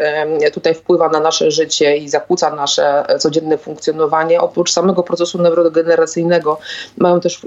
tutaj 0.53 0.73
wpływa 0.75 1.09
na 1.09 1.19
nasze 1.19 1.51
życie 1.51 1.97
i 1.97 2.09
zakłóca 2.09 2.55
nasze 2.55 3.05
codzienne 3.19 3.57
funkcjonowanie, 3.57 4.41
oprócz 4.41 4.71
samego 4.71 5.03
procesu 5.03 5.41
neurodegeneracyjnego 5.41 6.59
mają 6.97 7.19
też 7.19 7.41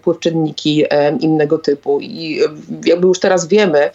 wpływ 0.00 0.18
czynniki 0.18 0.84
innego 1.20 1.58
typu. 1.58 2.00
I 2.00 2.40
jakby 2.84 3.06
już 3.06 3.20
teraz 3.20 3.46
wiemy 3.46 3.90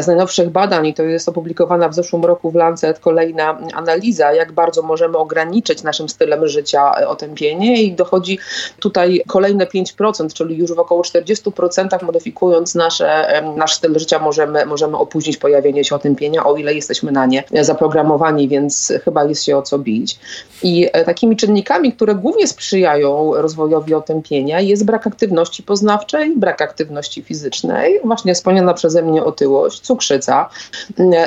z 0.00 0.06
najnowszych 0.06 0.50
badań, 0.50 0.86
i 0.86 0.94
to 0.94 1.02
jest 1.02 1.28
opublikowana 1.28 1.88
w 1.88 1.94
zeszłym 1.94 2.24
roku 2.24 2.50
w 2.50 2.54
Lancet 2.54 2.98
kolejna 2.98 3.58
analiza, 3.74 4.32
jak 4.32 4.52
bardzo 4.52 4.82
możemy 4.82 5.18
ograniczyć 5.18 5.82
naszym 5.82 6.08
stylem 6.08 6.48
życia 6.48 6.92
e, 7.00 7.08
otępienie 7.08 7.82
i 7.82 7.92
dochodzi 7.92 8.38
tutaj 8.80 9.22
kolejne 9.28 9.66
5%, 9.66 10.32
czyli 10.32 10.58
już 10.58 10.72
w 10.72 10.78
około 10.78 11.02
40% 11.02 12.04
modyfikując 12.04 12.74
nasze, 12.74 13.42
nasz 13.56 13.74
styl 13.74 13.98
życia 13.98 14.13
możemy, 14.18 14.66
możemy 14.66 14.96
opóźnić 14.96 15.36
pojawienie 15.36 15.84
się 15.84 15.94
otępienia, 15.94 16.44
o 16.44 16.56
ile 16.56 16.74
jesteśmy 16.74 17.12
na 17.12 17.26
nie 17.26 17.44
zaprogramowani, 17.60 18.48
więc 18.48 18.92
chyba 19.04 19.24
jest 19.24 19.44
się 19.44 19.56
o 19.56 19.62
co 19.62 19.78
bić. 19.78 20.18
I 20.62 20.88
e, 20.92 21.04
takimi 21.04 21.36
czynnikami, 21.36 21.92
które 21.92 22.14
głównie 22.14 22.48
sprzyjają 22.48 23.34
rozwojowi 23.34 23.94
otępienia 23.94 24.60
jest 24.60 24.84
brak 24.84 25.06
aktywności 25.06 25.62
poznawczej, 25.62 26.36
brak 26.36 26.62
aktywności 26.62 27.22
fizycznej, 27.22 28.00
właśnie 28.04 28.34
wspomniana 28.34 28.74
przeze 28.74 29.02
mnie 29.02 29.24
otyłość, 29.24 29.80
cukrzyca, 29.80 30.48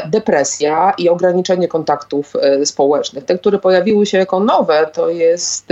depresja 0.10 0.94
i 0.98 1.10
ograniczenie 1.10 1.68
kontaktów 1.68 2.34
e, 2.42 2.66
społecznych. 2.66 3.26
Te, 3.26 3.38
które 3.38 3.60
pojawiły 3.60 4.06
się 4.06 4.18
jako 4.18 4.40
nowe, 4.40 4.90
to 4.94 5.10
jest, 5.10 5.68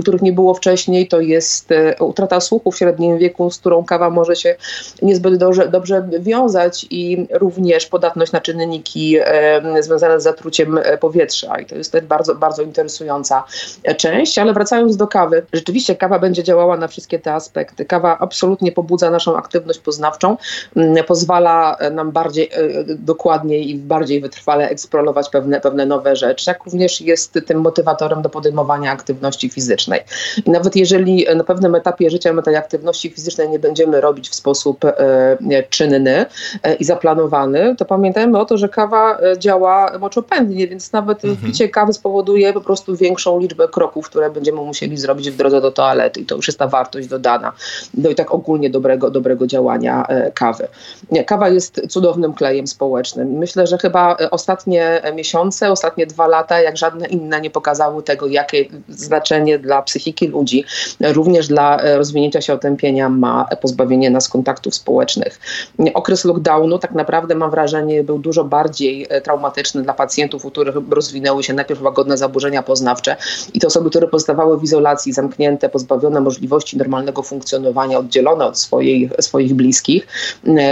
których 0.00 0.22
nie 0.22 0.32
było 0.32 0.54
wcześniej, 0.54 1.08
to 1.08 1.20
jest 1.20 1.72
e, 1.72 1.96
utrata 2.00 2.40
słuchu 2.40 2.72
w 2.72 2.78
średnim 2.78 3.18
wieku, 3.18 3.50
z 3.50 3.58
którą 3.58 3.84
kawa 3.84 4.10
może 4.10 4.36
się 4.36 4.56
niezbyt 5.02 5.36
dobrze, 5.36 5.68
dobrze 5.68 6.08
wiązać 6.18 6.33
i 6.90 7.26
również 7.30 7.86
podatność 7.86 8.32
na 8.32 8.40
czynniki 8.40 9.16
związane 9.80 10.20
z 10.20 10.22
zatruciem 10.22 10.80
powietrza. 11.00 11.60
I 11.60 11.66
to 11.66 11.74
jest 11.74 11.92
też 11.92 12.04
bardzo, 12.04 12.34
bardzo 12.34 12.62
interesująca 12.62 13.44
część, 13.96 14.38
ale 14.38 14.52
wracając 14.52 14.96
do 14.96 15.06
kawy, 15.06 15.46
rzeczywiście 15.52 15.96
kawa 15.96 16.18
będzie 16.18 16.42
działała 16.42 16.76
na 16.76 16.88
wszystkie 16.88 17.18
te 17.18 17.34
aspekty. 17.34 17.84
Kawa 17.84 18.18
absolutnie 18.18 18.72
pobudza 18.72 19.10
naszą 19.10 19.36
aktywność 19.36 19.78
poznawczą, 19.78 20.36
pozwala 21.06 21.76
nam 21.92 22.12
bardziej 22.12 22.50
e, 22.52 22.84
dokładniej 22.98 23.70
i 23.70 23.74
bardziej 23.74 24.20
wytrwale 24.20 24.68
eksplorować 24.68 25.28
pewne, 25.28 25.60
pewne 25.60 25.86
nowe 25.86 26.16
rzeczy, 26.16 26.50
jak 26.50 26.64
również 26.64 27.00
jest 27.00 27.38
tym 27.46 27.60
motywatorem 27.60 28.22
do 28.22 28.30
podejmowania 28.30 28.92
aktywności 28.92 29.50
fizycznej. 29.50 30.00
I 30.46 30.50
nawet 30.50 30.76
jeżeli 30.76 31.26
na 31.36 31.44
pewnym 31.44 31.74
etapie 31.74 32.10
życia 32.10 32.32
my 32.32 32.42
tej 32.42 32.56
aktywności 32.56 33.10
fizycznej 33.10 33.48
nie 33.48 33.58
będziemy 33.58 34.00
robić 34.00 34.28
w 34.28 34.34
sposób 34.34 34.84
e, 34.84 35.62
czynny 35.70 36.23
e, 36.62 36.74
i 36.74 36.84
zaplanowany, 36.84 37.76
to 37.78 37.84
pamiętajmy 37.84 38.38
o 38.38 38.44
to, 38.44 38.58
że 38.58 38.68
kawa 38.68 39.18
działa 39.38 39.98
moczopędnie, 39.98 40.68
więc 40.68 40.92
nawet 40.92 41.24
mhm. 41.24 41.52
picie 41.52 41.68
kawy 41.68 41.92
spowoduje 41.92 42.52
po 42.52 42.60
prostu 42.60 42.96
większą 42.96 43.40
liczbę 43.40 43.68
kroków, 43.68 44.10
które 44.10 44.30
będziemy 44.30 44.58
musieli 44.58 44.96
zrobić 44.96 45.30
w 45.30 45.36
drodze 45.36 45.60
do 45.60 45.70
toalety 45.70 46.20
i 46.20 46.26
to 46.26 46.36
już 46.36 46.46
jest 46.46 46.58
ta 46.58 46.68
wartość 46.68 47.08
dodana 47.08 47.52
do 47.94 48.10
i 48.10 48.14
tak 48.14 48.34
ogólnie 48.34 48.70
dobrego, 48.70 49.10
dobrego 49.10 49.46
działania 49.46 50.06
kawy. 50.34 50.68
Kawa 51.26 51.48
jest 51.48 51.80
cudownym 51.88 52.34
klejem 52.34 52.66
społecznym. 52.66 53.28
Myślę, 53.28 53.66
że 53.66 53.78
chyba 53.78 54.16
ostatnie 54.30 55.02
miesiące, 55.14 55.70
ostatnie 55.72 56.06
dwa 56.06 56.26
lata, 56.26 56.60
jak 56.60 56.76
żadne 56.76 57.06
inne, 57.06 57.40
nie 57.40 57.50
pokazały 57.50 58.02
tego, 58.02 58.26
jakie 58.26 58.64
znaczenie 58.88 59.58
dla 59.58 59.82
psychiki 59.82 60.26
ludzi, 60.26 60.64
również 61.00 61.48
dla 61.48 61.96
rozwinięcia 61.96 62.40
się 62.40 62.54
otępienia 62.54 63.08
ma 63.08 63.46
pozbawienie 63.60 64.10
nas 64.10 64.28
kontaktów 64.28 64.74
społecznych. 64.74 65.40
Okres 65.94 66.13
lockdownu 66.24 66.78
tak 66.78 66.92
naprawdę 66.92 67.34
mam 67.34 67.50
wrażenie 67.50 68.02
był 68.02 68.18
dużo 68.18 68.44
bardziej 68.44 69.06
traumatyczny 69.22 69.82
dla 69.82 69.94
pacjentów, 69.94 70.44
u 70.44 70.50
których 70.50 70.74
rozwinęły 70.90 71.42
się 71.42 71.52
najpierw 71.52 71.82
łagodne 71.82 72.16
zaburzenia 72.16 72.62
poznawcze 72.62 73.16
i 73.54 73.60
to 73.60 73.66
osoby, 73.66 73.90
które 73.90 74.08
pozostawały 74.08 74.58
w 74.58 74.62
izolacji, 74.62 75.12
zamknięte, 75.12 75.68
pozbawione 75.68 76.20
możliwości 76.20 76.78
normalnego 76.78 77.22
funkcjonowania, 77.22 77.98
oddzielone 77.98 78.46
od 78.46 78.58
swojej, 78.58 79.10
swoich 79.20 79.54
bliskich, 79.54 80.06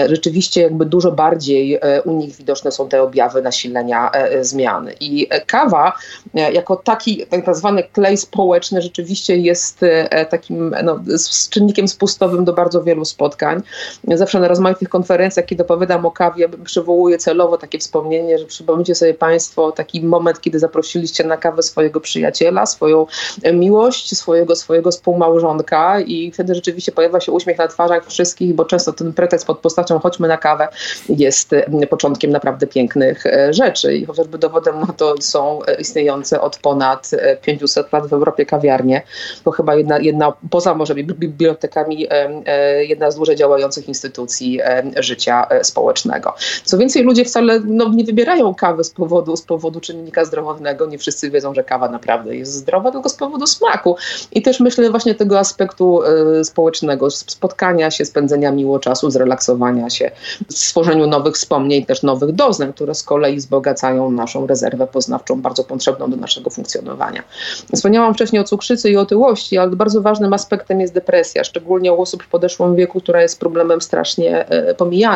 rzeczywiście 0.09 0.63
jakby 0.63 0.87
dużo 0.87 1.13
bardziej 1.13 1.75
e, 1.75 2.03
u 2.03 2.13
nich 2.13 2.37
widoczne 2.37 2.73
są 2.73 2.89
te 2.89 3.03
objawy 3.03 3.43
nasilenia 3.43 4.11
e, 4.11 4.45
zmiany. 4.45 4.95
I 5.01 5.29
kawa 5.47 5.93
jako 6.35 6.77
taki 6.77 7.27
tak 7.27 7.57
zwany 7.57 7.83
klej 7.83 8.17
społeczny 8.17 8.83
rzeczywiście 8.83 9.37
jest 9.37 9.83
e, 9.83 10.27
takim 10.27 10.75
no, 10.85 11.01
czynnikiem 11.51 11.89
spustowym 11.89 12.45
do 12.45 12.53
bardzo 12.53 12.83
wielu 12.83 13.05
spotkań. 13.05 13.63
Zawsze 14.15 14.41
na 14.41 14.49
rozmaitych 14.49 14.89
konferencjach, 14.89 15.32
kiedy 15.47 15.63
opowiadam 15.63 16.07
o 16.07 16.11
kawie, 16.11 16.49
przywołuję 16.65 17.19
celowo 17.19 17.59
takie 17.59 17.79
wspomnienie, 17.79 18.39
że 18.39 18.45
przypomnijcie 18.45 18.95
sobie 18.95 19.15
Państwo 19.15 19.73
taki 19.73 20.03
moment, 20.03 20.41
kiedy 20.41 20.59
zaprosiliście 20.59 21.25
na 21.25 21.37
kawę 21.37 21.63
swojego 21.63 22.01
przyjaciela, 22.01 22.67
swoją 22.67 23.07
miłość, 23.53 24.17
swojego, 24.17 24.57
swojego 24.57 24.91
współmałżonka 24.91 26.01
i 26.01 26.33
wtedy 26.33 26.55
rzeczywiście 26.55 26.93
pojawia 26.93 27.21
się 27.21 27.33
uśmiech 27.33 27.59
na 27.59 27.69
twarzach 27.69 28.07
wszystkich, 28.07 28.55
bo 28.55 28.65
często 28.65 28.93
ten 28.93 29.13
pretekst 29.13 29.47
pod 29.47 29.59
postacią 29.59 29.99
chodźmy 29.99 30.29
na 30.29 30.37
kawę 30.37 30.69
jest 31.09 31.53
mm, 31.53 31.89
początkiem 31.89 32.31
naprawdę 32.31 32.67
pięknych 32.67 33.27
e, 33.27 33.55
rzeczy. 33.55 33.97
I 33.97 34.07
chociażby 34.07 34.39
dowodem 34.39 34.81
na 34.81 34.87
to 34.87 35.15
są 35.21 35.65
e, 35.65 35.75
istniejące 35.75 36.41
od 36.41 36.59
ponad 36.59 37.11
500 37.43 37.87
e, 37.87 37.97
lat 37.97 38.07
w 38.07 38.13
Europie 38.13 38.47
kawiarnie, 38.47 39.03
bo 39.45 39.51
chyba 39.51 39.75
jedna, 39.75 39.99
jedna 39.99 40.33
poza 40.51 40.75
może 40.75 40.95
bibliotekami 40.95 42.09
jedna 42.81 43.11
z 43.11 43.17
dłużej 43.17 43.37
działających 43.37 43.89
instytucji 43.89 44.61
życia 44.97 45.22
społecznego. 45.63 46.35
Co 46.65 46.79
więcej, 46.79 47.03
ludzie 47.03 47.25
wcale 47.25 47.61
no, 47.65 47.89
nie 47.89 48.05
wybierają 48.05 48.55
kawy 48.55 48.85
z 48.85 48.91
powodu, 48.91 49.37
z 49.37 49.43
powodu 49.43 49.81
czynnika 49.81 50.25
zdrowotnego, 50.25 50.87
nie 50.87 50.99
wszyscy 50.99 51.31
wiedzą, 51.31 51.55
że 51.55 51.65
kawa 51.65 51.89
naprawdę 51.89 52.37
jest 52.37 52.53
zdrowa, 52.53 52.91
tylko 52.91 53.09
z 53.09 53.15
powodu 53.15 53.47
smaku. 53.47 53.97
I 54.33 54.43
też 54.43 54.61
myślę 54.61 54.91
właśnie 54.91 55.15
tego 55.15 55.39
aspektu 55.39 56.01
społecznego, 56.45 57.11
spotkania 57.11 57.91
się, 57.91 58.05
spędzenia 58.05 58.53
miło 58.53 58.79
czasu, 58.79 59.11
zrelaksowania 59.11 59.91
się, 59.91 60.11
stworzeniu 60.49 61.07
nowych 61.07 61.35
wspomnień, 61.35 61.87
też 61.87 62.03
nowych 62.03 62.33
doznań, 62.33 62.73
które 62.73 62.95
z 62.95 63.03
kolei 63.03 63.37
wzbogacają 63.37 64.11
naszą 64.11 64.47
rezerwę 64.47 64.87
poznawczą, 64.87 65.43
bardzo 65.43 65.65
potrzebną 65.65 66.11
do 66.11 66.17
naszego 66.17 66.51
funkcjonowania. 66.51 67.23
Wspomniałam 67.75 68.15
wcześniej 68.15 68.43
o 68.43 68.45
cukrzycy 68.45 68.91
i 68.91 68.97
otyłości, 68.97 69.59
ale 69.59 69.71
bardzo 69.71 70.03
ważnym 70.03 70.33
aspektem 70.33 70.81
jest 70.81 70.95
depresja, 70.95 71.45
szczególnie 71.45 71.93
u 71.93 72.03
osób 72.03 72.23
w 72.23 72.29
podeszłym 72.29 72.77
wieku, 72.77 73.01
która 73.01 73.23
jest 73.23 73.41
problemem 73.41 73.81
strasznie 73.81 74.49
e, 74.49 74.75
pomijanym. 74.75 75.12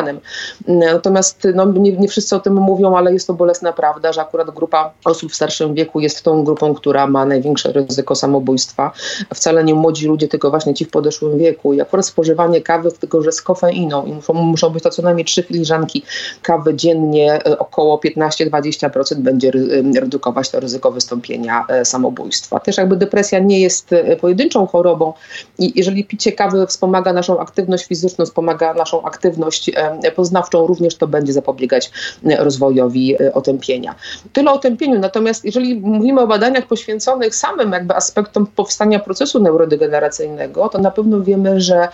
Natomiast 0.67 1.47
no, 1.55 1.65
nie, 1.65 1.91
nie 1.91 2.07
wszyscy 2.07 2.35
o 2.35 2.39
tym 2.39 2.53
mówią, 2.53 2.97
ale 2.97 3.13
jest 3.13 3.27
to 3.27 3.33
bolesna 3.33 3.73
prawda, 3.73 4.13
że 4.13 4.21
akurat 4.21 4.51
grupa 4.51 4.93
osób 5.05 5.31
w 5.31 5.35
starszym 5.35 5.73
wieku 5.73 5.99
jest 5.99 6.23
tą 6.23 6.43
grupą, 6.43 6.73
która 6.73 7.07
ma 7.07 7.25
największe 7.25 7.71
ryzyko 7.71 8.15
samobójstwa. 8.15 8.91
Wcale 9.33 9.63
nie 9.63 9.73
młodzi 9.73 10.07
ludzie, 10.07 10.27
tylko 10.27 10.49
właśnie 10.49 10.73
ci 10.73 10.85
w 10.85 10.89
podeszłym 10.89 11.37
wieku. 11.37 11.73
I 11.73 11.81
akurat 11.81 12.05
spożywanie 12.05 12.61
kawy, 12.61 12.91
tylko 12.91 13.21
że 13.21 13.31
z 13.31 13.41
kofeiną 13.41 14.05
i 14.05 14.13
muszą, 14.13 14.33
muszą 14.33 14.69
być 14.69 14.83
to 14.83 14.89
co 14.89 15.01
najmniej 15.01 15.25
trzy 15.25 15.43
filiżanki 15.43 16.03
kawy 16.41 16.75
dziennie, 16.75 17.39
e, 17.45 17.59
około 17.59 17.97
15-20% 17.97 19.15
będzie 19.15 19.49
e, 19.49 19.99
redukować 19.99 20.49
to 20.49 20.59
ryzyko 20.59 20.91
wystąpienia 20.91 21.65
e, 21.69 21.85
samobójstwa. 21.85 22.59
Też 22.59 22.77
jakby 22.77 22.95
depresja 22.95 23.39
nie 23.39 23.61
jest 23.61 23.89
pojedynczą 24.21 24.67
chorobą 24.67 25.13
i 25.59 25.79
jeżeli 25.79 26.05
picie 26.05 26.31
kawy 26.31 26.67
wspomaga 26.67 27.13
naszą 27.13 27.39
aktywność 27.39 27.85
fizyczną, 27.85 28.25
wspomaga 28.25 28.73
naszą 28.73 29.03
aktywność 29.03 29.71
poznawczą, 30.15 30.67
również 30.67 30.95
to 30.95 31.07
będzie 31.07 31.33
zapobiegać 31.33 31.91
rozwojowi 32.37 33.15
otępienia. 33.33 33.95
Tyle 34.33 34.51
o 34.51 34.53
otępieniu, 34.53 34.99
natomiast 34.99 35.45
jeżeli 35.45 35.75
mówimy 35.75 36.21
o 36.21 36.27
badaniach 36.27 36.67
poświęconych 36.67 37.35
samym 37.35 37.71
jakby 37.71 37.95
aspektom 37.95 38.47
powstania 38.47 38.99
procesu 38.99 39.39
neurodegeneracyjnego, 39.39 40.69
to 40.69 40.77
na 40.77 40.91
pewno 40.91 41.21
wiemy, 41.21 41.61
że 41.61 41.87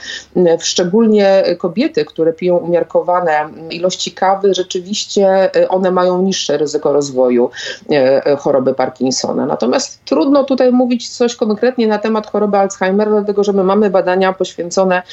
szczególnie 0.59 1.43
kobiety, 1.57 2.05
które 2.05 2.33
piją 2.33 2.57
umiarkowane 2.57 3.49
ilości 3.69 4.11
kawy, 4.11 4.53
rzeczywiście 4.53 5.55
e, 5.55 5.69
one 5.69 5.91
mają 5.91 6.21
niższe 6.21 6.57
ryzyko 6.57 6.93
rozwoju 6.93 7.49
e, 7.91 8.25
e, 8.25 8.35
choroby 8.35 8.73
Parkinsona. 8.73 9.45
Natomiast 9.45 10.05
trudno 10.05 10.43
tutaj 10.43 10.71
mówić 10.71 11.09
coś 11.09 11.35
konkretnie 11.35 11.87
na 11.87 11.97
temat 11.97 12.31
choroby 12.31 12.57
Alzheimera, 12.57 13.11
dlatego 13.11 13.43
że 13.43 13.53
my 13.53 13.63
mamy 13.63 13.89
badania 13.89 14.33
poświęcone 14.33 15.03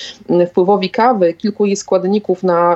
wpływowi 0.50 0.90
kawy, 0.90 1.34
kilku 1.34 1.66
jej 1.66 1.76
składników 1.76 2.42
na 2.42 2.69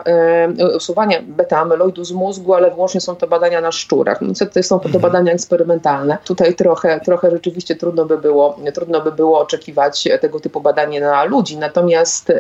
usuwanie 0.77 1.23
beta-amyloidu 1.23 2.05
z 2.05 2.13
mózgu, 2.13 2.55
ale 2.55 2.71
wyłącznie 2.71 3.01
są 3.01 3.17
to 3.17 3.27
badania 3.27 3.61
na 3.61 3.73
szczurach. 3.73 4.21
No, 4.21 4.33
to 4.53 4.63
są 4.63 4.79
to 4.79 4.87
mhm. 4.87 5.03
badania 5.03 5.33
eksperymentalne. 5.33 6.19
Tutaj 6.25 6.55
trochę, 6.55 7.01
trochę 7.01 7.31
rzeczywiście 7.31 7.77
trudno 7.77 8.05
by, 8.05 8.19
było, 8.19 8.59
trudno 8.75 9.01
by 9.01 9.13
było 9.13 9.41
oczekiwać 9.41 10.09
tego 10.21 10.41
typu 10.41 10.61
badanie 10.61 11.01
na 11.01 11.25
ludzi. 11.25 11.57
Natomiast 11.57 12.33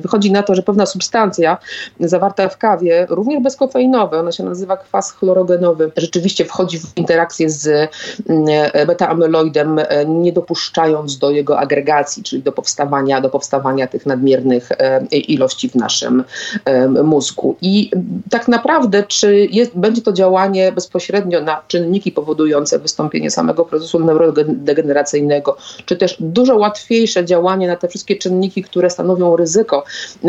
wychodzi 0.00 0.32
na 0.32 0.42
to, 0.42 0.54
że 0.54 0.62
pewna 0.62 0.86
substancja 0.86 1.58
zawarta 2.00 2.48
w 2.48 2.58
kawie, 2.58 3.06
również 3.08 3.42
bezkofeinowe, 3.42 4.20
ona 4.20 4.32
się 4.32 4.44
nazywa 4.44 4.76
kwas 4.76 5.12
chlorogenowy, 5.12 5.92
rzeczywiście 5.96 6.44
wchodzi 6.44 6.78
w 6.78 6.96
interakcję 6.96 7.50
z 7.50 7.90
mm, 8.28 8.46
beta-amyloidem, 8.86 9.84
e, 9.88 10.06
nie 10.06 10.32
dopuszczając 10.32 11.18
do 11.18 11.30
jego 11.30 11.58
agregacji, 11.58 12.22
czyli 12.22 12.42
do 12.42 12.52
powstawania, 12.52 13.20
do 13.20 13.30
powstawania 13.30 13.86
tych 13.86 14.06
nadmiernych 14.06 14.72
e, 14.72 15.06
ilości 15.16 15.68
w 15.68 15.74
naszym 15.74 16.24
e, 16.64 16.91
mózgu. 17.04 17.56
I 17.62 17.90
tak 18.30 18.48
naprawdę, 18.48 19.02
czy 19.02 19.48
jest, 19.50 19.78
będzie 19.78 20.02
to 20.02 20.12
działanie 20.12 20.72
bezpośrednio 20.72 21.40
na 21.40 21.62
czynniki 21.68 22.12
powodujące 22.12 22.78
wystąpienie 22.78 23.30
samego 23.30 23.64
procesu 23.64 23.98
neurodegeneracyjnego, 23.98 25.56
czy 25.86 25.96
też 25.96 26.16
dużo 26.20 26.56
łatwiejsze 26.56 27.24
działanie 27.24 27.68
na 27.68 27.76
te 27.76 27.88
wszystkie 27.88 28.16
czynniki, 28.16 28.62
które 28.62 28.90
stanowią 28.90 29.36
ryzyko 29.36 29.84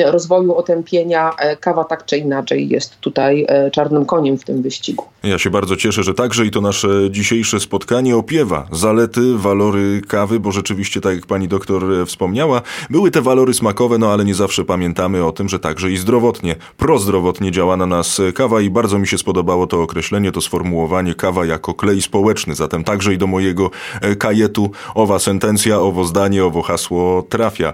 rozwoju 0.05 0.55
otępienia, 0.55 1.31
kawa 1.59 1.83
tak 1.83 2.05
czy 2.05 2.17
inaczej 2.17 2.69
jest 2.69 2.99
tutaj 2.99 3.47
czarnym 3.71 4.05
koniem 4.05 4.37
w 4.37 4.43
tym 4.43 4.61
wyścigu. 4.61 5.03
Ja 5.23 5.39
się 5.39 5.49
bardzo 5.49 5.75
cieszę, 5.75 6.03
że 6.03 6.13
także 6.13 6.45
i 6.45 6.51
to 6.51 6.61
nasze 6.61 6.87
dzisiejsze 7.11 7.59
spotkanie 7.59 8.17
opiewa 8.17 8.67
zalety, 8.71 9.37
walory 9.37 10.01
kawy, 10.07 10.39
bo 10.39 10.51
rzeczywiście, 10.51 11.01
tak 11.01 11.15
jak 11.15 11.25
pani 11.25 11.47
doktor 11.47 11.83
wspomniała, 12.05 12.61
były 12.89 13.11
te 13.11 13.21
walory 13.21 13.53
smakowe, 13.53 13.97
no 13.97 14.07
ale 14.07 14.25
nie 14.25 14.35
zawsze 14.35 14.65
pamiętamy 14.65 15.25
o 15.25 15.31
tym, 15.31 15.49
że 15.49 15.59
także 15.59 15.91
i 15.91 15.97
zdrowotnie, 15.97 16.52
prozdrowotnie 16.77 17.51
działa 17.51 17.77
na 17.77 17.85
nas 17.85 18.21
kawa 18.35 18.61
i 18.61 18.69
bardzo 18.69 18.99
mi 18.99 19.07
się 19.07 19.17
spodobało 19.17 19.67
to 19.67 19.81
określenie, 19.81 20.31
to 20.31 20.41
sformułowanie 20.41 21.15
kawa 21.15 21.45
jako 21.45 21.73
klej 21.73 22.01
społeczny, 22.01 22.55
zatem 22.55 22.83
także 22.83 23.13
i 23.13 23.17
do 23.17 23.27
mojego 23.27 23.71
e, 24.01 24.15
kajetu 24.15 24.71
owa 24.95 25.19
sentencja, 25.19 25.79
owo 25.79 26.03
zdanie, 26.03 26.45
owo 26.45 26.61
hasło 26.61 27.23
trafia. 27.29 27.73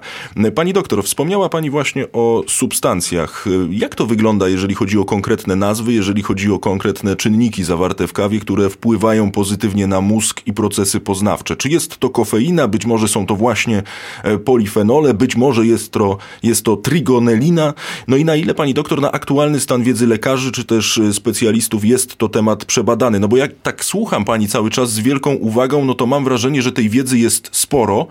Pani 0.56 0.74
doktor, 0.74 1.04
wspomniała 1.04 1.50
pani 1.50 1.70
właśnie 1.70 2.06
o 2.14 2.44
substancjach. 2.48 3.46
Jak 3.70 3.96
to 3.96 4.06
wygląda, 4.06 4.50
jeżeli 4.50 4.76
chodzi 4.76 4.98
o 4.98 5.06
konkretne 5.06 5.56
nazwy, 5.56 5.94
jeżeli 5.94 6.24
chodzi 6.24 6.52
o 6.52 6.60
konkretne 6.60 7.16
czynniki 7.16 7.64
zawarte 7.64 8.08
w 8.08 8.14
kawie, 8.14 8.40
które 8.40 8.70
wpływają 8.70 9.32
pozytywnie 9.32 9.88
na 9.88 10.02
mózg 10.02 10.42
i 10.46 10.54
procesy 10.54 11.00
poznawcze? 11.00 11.56
Czy 11.56 11.70
jest 11.70 11.98
to 11.98 12.10
kofeina, 12.10 12.68
być 12.68 12.86
może 12.86 13.08
są 13.08 13.26
to 13.26 13.36
właśnie 13.36 13.84
e, 14.24 14.38
polifenole, 14.38 15.14
być 15.14 15.36
może 15.36 15.66
jest 15.66 15.92
to, 15.92 16.18
jest 16.44 16.66
to 16.66 16.78
trigonelina. 16.78 17.74
No 18.08 18.18
i 18.18 18.26
na 18.26 18.36
ile 18.36 18.54
pani 18.54 18.69
doktor, 18.74 19.02
na 19.02 19.12
aktualny 19.12 19.60
stan 19.60 19.84
wiedzy 19.84 20.08
lekarzy 20.08 20.52
czy 20.52 20.66
też 20.66 20.98
e, 20.98 21.14
specjalistów 21.14 21.86
jest 21.86 22.16
to 22.16 22.30
temat 22.30 22.66
przebadany? 22.66 23.20
No 23.20 23.28
bo 23.28 23.38
jak 23.38 23.52
tak 23.64 23.86
słucham 23.86 24.26
pani 24.26 24.48
cały 24.48 24.70
czas 24.70 24.92
z 24.92 25.00
wielką 25.00 25.34
uwagą, 25.34 25.86
no 25.86 25.94
to 25.94 26.06
mam 26.06 26.24
wrażenie, 26.24 26.62
że 26.62 26.72
tej 26.72 26.90
wiedzy 26.90 27.20
jest 27.20 27.50
sporo 27.52 28.08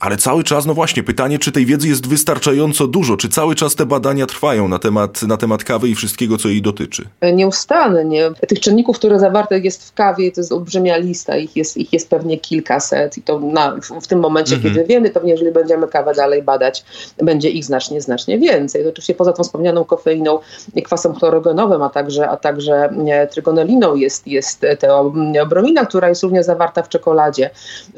ale 0.00 0.16
cały 0.16 0.44
czas, 0.44 0.66
no 0.66 0.74
właśnie, 0.74 1.02
pytanie, 1.02 1.38
czy 1.38 1.52
tej 1.52 1.66
wiedzy 1.66 1.88
jest 1.88 2.06
wystarczająco 2.06 2.86
dużo, 2.86 3.16
czy 3.16 3.28
cały 3.28 3.54
czas 3.54 3.74
te 3.74 3.86
badania 3.86 4.26
trwają 4.26 4.68
na 4.68 4.78
temat, 4.78 5.22
na 5.22 5.36
temat 5.36 5.64
kawy 5.64 5.88
i 5.88 5.94
wszystkiego, 5.94 6.38
co 6.38 6.48
jej 6.48 6.62
dotyczy? 6.62 7.08
Nieustannie. 7.34 8.30
Tych 8.48 8.60
czynników, 8.60 8.98
które 8.98 9.18
zawarte 9.18 9.58
jest 9.58 9.88
w 9.88 9.94
kawie, 9.94 10.32
to 10.32 10.40
jest 10.40 10.52
olbrzymia 10.52 10.96
lista, 10.96 11.36
ich 11.36 11.56
jest, 11.56 11.76
ich 11.76 11.92
jest 11.92 12.10
pewnie 12.10 12.38
kilkaset 12.38 13.18
i 13.18 13.22
to 13.22 13.40
na, 13.40 13.76
w, 13.76 14.04
w 14.04 14.06
tym 14.06 14.20
momencie, 14.20 14.54
mhm. 14.54 14.74
kiedy 14.74 14.86
wiemy, 14.86 15.10
pewnie 15.10 15.32
jeżeli 15.32 15.52
będziemy 15.52 15.88
kawę 15.88 16.14
dalej 16.14 16.42
badać, 16.42 16.84
będzie 17.22 17.50
ich 17.50 17.64
znacznie, 17.64 18.00
znacznie 18.00 18.38
więcej. 18.38 18.82
To 18.82 18.88
oczywiście 18.88 19.14
poza 19.14 19.32
tą 19.32 19.42
wspomnianą 19.42 19.84
kofeiną, 19.84 20.38
kwasem 20.84 21.14
chlorogenowym, 21.14 21.82
a 21.82 21.88
także, 21.88 22.28
a 22.28 22.36
także 22.36 22.90
trygoneliną 23.30 23.94
jest, 23.94 24.26
jest 24.26 24.66
teobromina, 24.78 25.86
która 25.86 26.08
jest 26.08 26.22
również 26.22 26.46
zawarta 26.46 26.82
w 26.82 26.88
czekoladzie, 26.88 27.50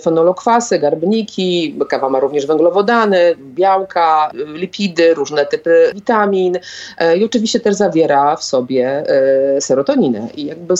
fenolokwasy, 0.02 0.78
garbniki, 0.78 1.75
kawa 1.90 2.09
ma 2.09 2.20
również 2.20 2.47
węglowodany, 2.47 3.37
białka, 3.54 4.30
lipidy, 4.35 5.14
różne 5.14 5.47
typy 5.47 5.90
witamin 5.94 6.59
e, 6.99 7.16
i 7.16 7.25
oczywiście 7.25 7.61
też 7.61 7.75
zawiera 7.75 8.37
w 8.37 8.44
sobie 8.44 9.04
e, 9.56 9.61
serotoninę. 9.61 10.28
I 10.37 10.44
jakby 10.47 10.75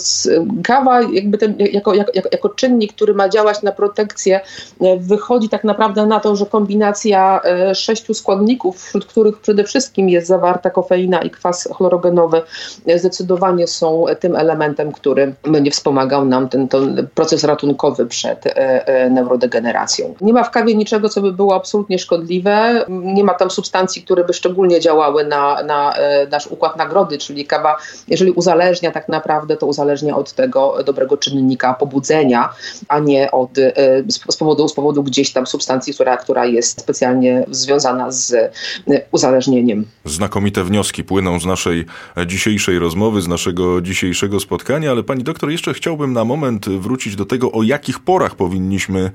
kawa 0.65 1.03
jakby 1.03 1.39
ten, 1.39 1.55
jako, 1.59 1.95
jako, 1.95 2.13
jako 2.33 2.49
czynnik, 2.49 2.93
który 2.93 3.15
ma 3.15 3.29
działać 3.29 3.63
na 3.63 3.73
protekcję, 3.73 4.41
e, 4.81 4.97
wychodzi 4.97 5.49
tak 5.49 5.65
naprawdę 5.65 6.07
na 6.07 6.21
to, 6.21 6.37
że 6.37 6.47
kombinacja 6.47 7.41
sześciu 7.75 8.15
składników, 8.15 8.83
wśród 8.83 9.07
których 9.07 9.39
przede 9.39 9.65
wszystkim 9.65 10.09
jest 10.09 10.27
zawarta 10.27 10.71
kofeina 10.71 11.23
i 11.23 11.31
kwas 11.31 11.69
chlorogenowy, 11.77 12.43
zdecydowanie 12.97 13.67
są 13.67 14.05
tym 14.21 14.37
elementem, 14.37 14.93
który 14.93 15.35
będzie 15.43 15.71
wspomagał 15.71 16.25
nam 16.25 16.49
ten, 16.49 16.69
ten 16.69 17.09
proces 17.15 17.45
ratunkowy 17.45 18.07
przed 18.07 18.45
neurodegeneracją. 19.11 20.15
Nie 20.21 20.33
ma 20.33 20.45
w 20.45 20.51
kawie 20.51 20.75
niczego 20.75 21.00
niczego, 21.01 21.09
co 21.09 21.23
by 21.23 21.33
było 21.33 21.55
absolutnie 21.55 21.99
szkodliwe. 21.99 22.85
Nie 22.89 23.25
ma 23.25 23.35
tam 23.35 23.51
substancji, 23.51 24.03
które 24.03 24.25
by 24.25 24.33
szczególnie 24.33 24.81
działały 24.81 25.25
na, 25.25 25.63
na 25.63 25.95
e, 25.95 26.27
nasz 26.27 26.47
układ 26.47 26.77
nagrody, 26.77 27.19
czyli 27.19 27.47
kawa, 27.47 27.77
jeżeli 28.09 28.33
uzależnia 28.33 28.91
tak 28.91 29.09
naprawdę, 29.09 29.57
to 29.57 29.67
uzależnia 29.67 30.17
od 30.17 30.33
tego 30.33 30.77
dobrego 30.85 31.17
czynnika 31.17 31.75
pobudzenia, 31.75 32.49
a 32.89 32.99
nie 32.99 33.31
od, 33.31 33.59
e, 33.59 33.73
z, 34.09 34.37
powodu, 34.37 34.69
z 34.69 34.75
powodu 34.75 35.03
gdzieś 35.03 35.33
tam 35.33 35.47
substancji, 35.47 35.95
która, 35.95 36.17
która 36.17 36.47
jest 36.47 36.81
specjalnie 36.81 37.47
związana 37.51 38.11
z 38.11 38.33
e, 38.33 38.51
uzależnieniem. 39.13 39.87
Znakomite 40.05 40.65
wnioski 40.65 41.05
płyną 41.05 41.41
z 41.41 41.47
naszej 41.47 41.87
dzisiejszej 42.27 42.79
rozmowy, 42.79 43.23
z 43.23 43.29
naszego 43.29 43.81
dzisiejszego 43.81 44.41
spotkania, 44.41 44.91
ale 44.91 45.03
pani 45.03 45.25
doktor, 45.25 45.51
jeszcze 45.51 45.75
chciałbym 45.75 46.13
na 46.13 46.25
moment 46.25 46.69
wrócić 46.69 47.17
do 47.17 47.25
tego, 47.25 47.53
o 47.53 47.63
jakich 47.63 48.01
porach 48.01 48.35
powinniśmy 48.35 49.11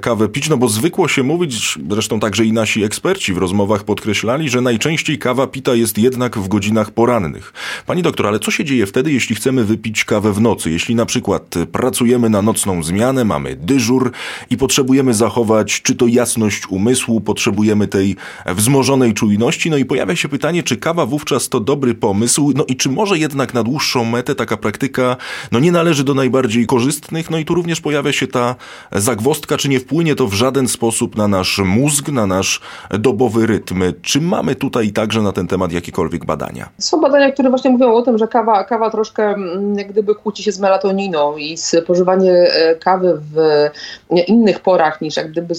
kawę 0.00 0.28
pić, 0.28 0.48
no 0.48 0.56
bo 0.56 0.68
zwykło 0.68 1.08
się 1.08 1.15
mówić, 1.22 1.78
zresztą 1.90 2.20
także 2.20 2.44
i 2.44 2.52
nasi 2.52 2.84
eksperci 2.84 3.32
w 3.32 3.38
rozmowach 3.38 3.84
podkreślali, 3.84 4.48
że 4.48 4.60
najczęściej 4.60 5.18
kawa 5.18 5.46
pita 5.46 5.74
jest 5.74 5.98
jednak 5.98 6.38
w 6.38 6.48
godzinach 6.48 6.90
porannych. 6.90 7.52
Pani 7.86 8.02
doktor, 8.02 8.26
ale 8.26 8.38
co 8.38 8.50
się 8.50 8.64
dzieje 8.64 8.86
wtedy, 8.86 9.12
jeśli 9.12 9.36
chcemy 9.36 9.64
wypić 9.64 10.04
kawę 10.04 10.32
w 10.32 10.40
nocy? 10.40 10.70
Jeśli 10.70 10.94
na 10.94 11.06
przykład 11.06 11.54
pracujemy 11.72 12.30
na 12.30 12.42
nocną 12.42 12.82
zmianę, 12.82 13.24
mamy 13.24 13.56
dyżur 13.56 14.12
i 14.50 14.56
potrzebujemy 14.56 15.14
zachować 15.14 15.82
czy 15.82 15.94
to 15.94 16.06
jasność 16.06 16.66
umysłu, 16.68 17.20
potrzebujemy 17.20 17.86
tej 17.86 18.16
wzmożonej 18.46 19.14
czujności, 19.14 19.70
no 19.70 19.76
i 19.76 19.84
pojawia 19.84 20.16
się 20.16 20.28
pytanie, 20.28 20.62
czy 20.62 20.76
kawa 20.76 21.06
wówczas 21.06 21.48
to 21.48 21.60
dobry 21.60 21.94
pomysł, 21.94 22.52
no 22.54 22.64
i 22.68 22.76
czy 22.76 22.88
może 22.88 23.18
jednak 23.18 23.54
na 23.54 23.62
dłuższą 23.62 24.04
metę 24.04 24.34
taka 24.34 24.56
praktyka 24.56 25.16
no 25.52 25.60
nie 25.60 25.72
należy 25.72 26.04
do 26.04 26.14
najbardziej 26.14 26.66
korzystnych, 26.66 27.30
no 27.30 27.38
i 27.38 27.44
tu 27.44 27.54
również 27.54 27.80
pojawia 27.80 28.12
się 28.12 28.26
ta 28.26 28.54
zagwostka, 28.92 29.56
czy 29.56 29.68
nie 29.68 29.80
wpłynie 29.80 30.14
to 30.14 30.26
w 30.26 30.34
żaden 30.34 30.68
sposób 30.68 31.05
sposób 31.06 31.16
na 31.16 31.28
nasz 31.28 31.58
mózg, 31.58 32.08
na 32.08 32.26
nasz 32.26 32.60
dobowy 32.90 33.46
rytm. 33.46 33.82
Czy 34.02 34.20
mamy 34.20 34.54
tutaj 34.54 34.90
także 34.90 35.22
na 35.22 35.32
ten 35.32 35.46
temat 35.46 35.72
jakiekolwiek 35.72 36.24
badania? 36.24 36.68
Są 36.78 37.00
badania, 37.00 37.32
które 37.32 37.50
właśnie 37.50 37.70
mówią 37.70 37.94
o 37.94 38.02
tym, 38.02 38.18
że 38.18 38.28
kawa, 38.28 38.64
kawa 38.64 38.90
troszkę 38.90 39.22
mm, 39.24 39.78
jak 39.78 39.92
gdyby 39.92 40.14
kłóci 40.14 40.42
się 40.42 40.52
z 40.52 40.60
melatoniną 40.60 41.36
i 41.36 41.56
spożywanie 41.56 42.32
e, 42.32 42.74
kawy 42.74 43.20
w 43.34 43.36
innych 44.26 44.60
porach 44.60 45.00
niż 45.00 45.16
jak 45.16 45.30
gdyby 45.30 45.54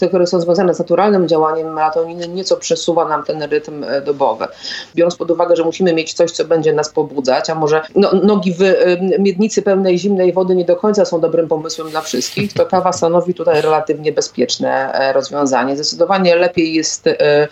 te, 0.00 0.08
które 0.08 0.26
są 0.26 0.40
związane 0.40 0.74
z 0.74 0.78
naturalnym 0.78 1.28
działaniem 1.28 1.72
melatoniny, 1.72 2.28
nieco 2.28 2.56
przesuwa 2.56 3.08
nam 3.08 3.24
ten 3.24 3.42
rytm 3.42 3.84
e, 3.84 4.00
dobowy. 4.00 4.46
Biorąc 4.94 5.16
pod 5.16 5.30
uwagę, 5.30 5.56
że 5.56 5.64
musimy 5.64 5.94
mieć 5.94 6.12
coś, 6.12 6.30
co 6.30 6.44
będzie 6.44 6.72
nas 6.72 6.88
pobudzać, 6.88 7.50
a 7.50 7.54
może 7.54 7.82
no, 7.96 8.10
nogi 8.12 8.54
w 8.54 8.62
e, 8.62 9.18
miednicy 9.18 9.62
pełnej 9.62 9.98
zimnej 9.98 10.32
wody 10.32 10.54
nie 10.54 10.64
do 10.64 10.76
końca 10.76 11.04
są 11.04 11.20
dobrym 11.20 11.48
pomysłem 11.48 11.90
dla 11.90 12.00
wszystkich, 12.00 12.52
to 12.52 12.66
kawa 12.66 12.92
stanowi 12.92 13.34
tutaj 13.34 13.62
relatywnie 13.62 14.12
bezpieczne 14.12 14.79
E, 14.80 15.12
rozwiązanie. 15.12 15.74
Zdecydowanie 15.74 16.36
lepiej 16.36 16.74
jest 16.74 17.06
e, 17.06 17.48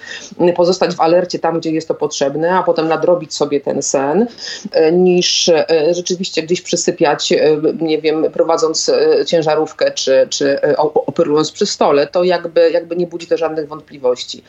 pozostać 0.56 0.94
w 0.94 1.00
alercie 1.00 1.38
tam, 1.38 1.60
gdzie 1.60 1.70
jest 1.70 1.88
to 1.88 1.94
potrzebne, 1.94 2.54
a 2.54 2.62
potem 2.62 2.88
nadrobić 2.88 3.34
sobie 3.34 3.60
ten 3.60 3.82
sen, 3.82 4.26
e, 4.72 4.92
niż 4.92 5.50
rzeczywiście 5.90 6.42
gdzieś 6.42 6.60
przysypiać, 6.60 7.32
nie 7.80 8.00
wiem, 8.00 8.26
prowadząc 8.32 8.90
ciężarówkę 9.26 9.90
czy, 9.90 10.26
czy 10.30 10.60
operując 11.06 11.52
przy 11.52 11.66
stole. 11.66 12.06
To 12.06 12.24
jakby, 12.24 12.70
jakby 12.70 12.96
nie 12.96 13.06
budzi 13.06 13.26
to 13.26 13.36
żadnych 13.36 13.68
wątpliwości. 13.68 14.42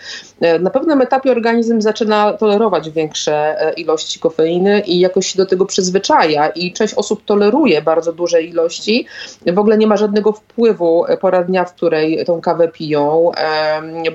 Na 0.59 0.69
pewnym 0.69 1.01
etapie 1.01 1.31
organizm 1.31 1.81
zaczyna 1.81 2.33
tolerować 2.33 2.89
większe 2.89 3.57
ilości 3.77 4.19
kofeiny 4.19 4.79
i 4.79 4.99
jakoś 4.99 5.27
się 5.27 5.37
do 5.37 5.45
tego 5.45 5.65
przyzwyczaja 5.65 6.49
i 6.49 6.73
część 6.73 6.93
osób 6.93 7.25
toleruje 7.25 7.81
bardzo 7.81 8.13
duże 8.13 8.41
ilości. 8.41 9.05
W 9.47 9.59
ogóle 9.59 9.77
nie 9.77 9.87
ma 9.87 9.97
żadnego 9.97 10.31
wpływu 10.31 11.05
pora 11.21 11.43
dnia, 11.43 11.65
w 11.65 11.73
której 11.73 12.25
tą 12.25 12.41
kawę 12.41 12.67
piją. 12.69 13.31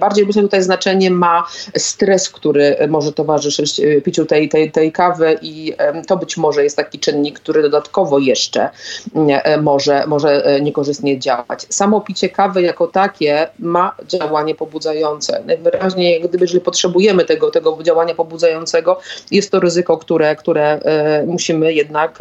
Bardziej 0.01 0.27
myślę 0.27 0.43
tutaj 0.43 0.63
znaczenie 0.63 1.11
ma 1.11 1.47
stres, 1.77 2.29
który 2.29 2.77
może 2.89 3.13
towarzyszyć 3.13 3.81
e, 3.81 4.01
piciu 4.01 4.27
tej, 4.27 4.49
tej, 4.49 4.73
tej 4.73 4.93
kawy 4.93 5.39
i 5.43 5.73
to 6.07 6.17
być 6.17 6.37
może 6.37 6.65
jest 6.65 6.77
taki 6.77 6.99
czynnik, 6.99 7.41
który 7.41 7.63
dodatkowo 7.63 8.19
jeszcze 8.19 8.71
e, 9.17 9.61
może, 9.61 10.05
może 10.07 10.45
e, 10.45 10.61
niekorzystnie 10.61 11.19
działać. 11.19 11.67
Samo 11.69 12.01
picie 12.01 12.29
kawy 12.29 12.63
jako 12.63 12.87
takie 12.87 13.49
ma 13.59 13.97
działanie 14.09 14.55
pobudzające. 14.55 15.43
Najwyraźniej, 15.47 16.21
gdyby, 16.21 16.45
jeżeli 16.45 16.61
potrzebujemy 16.61 17.25
tego, 17.25 17.51
tego 17.51 17.79
działania 17.83 18.15
pobudzającego, 18.15 19.01
jest 19.31 19.51
to 19.51 19.61
ryzyko, 19.61 19.99
które, 19.99 20.37
które 20.37 20.81
musimy 21.27 21.73
jednak 21.73 22.19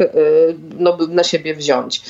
no, 0.78 0.98
na 1.08 1.24
siebie 1.24 1.54
wziąć. 1.54 2.02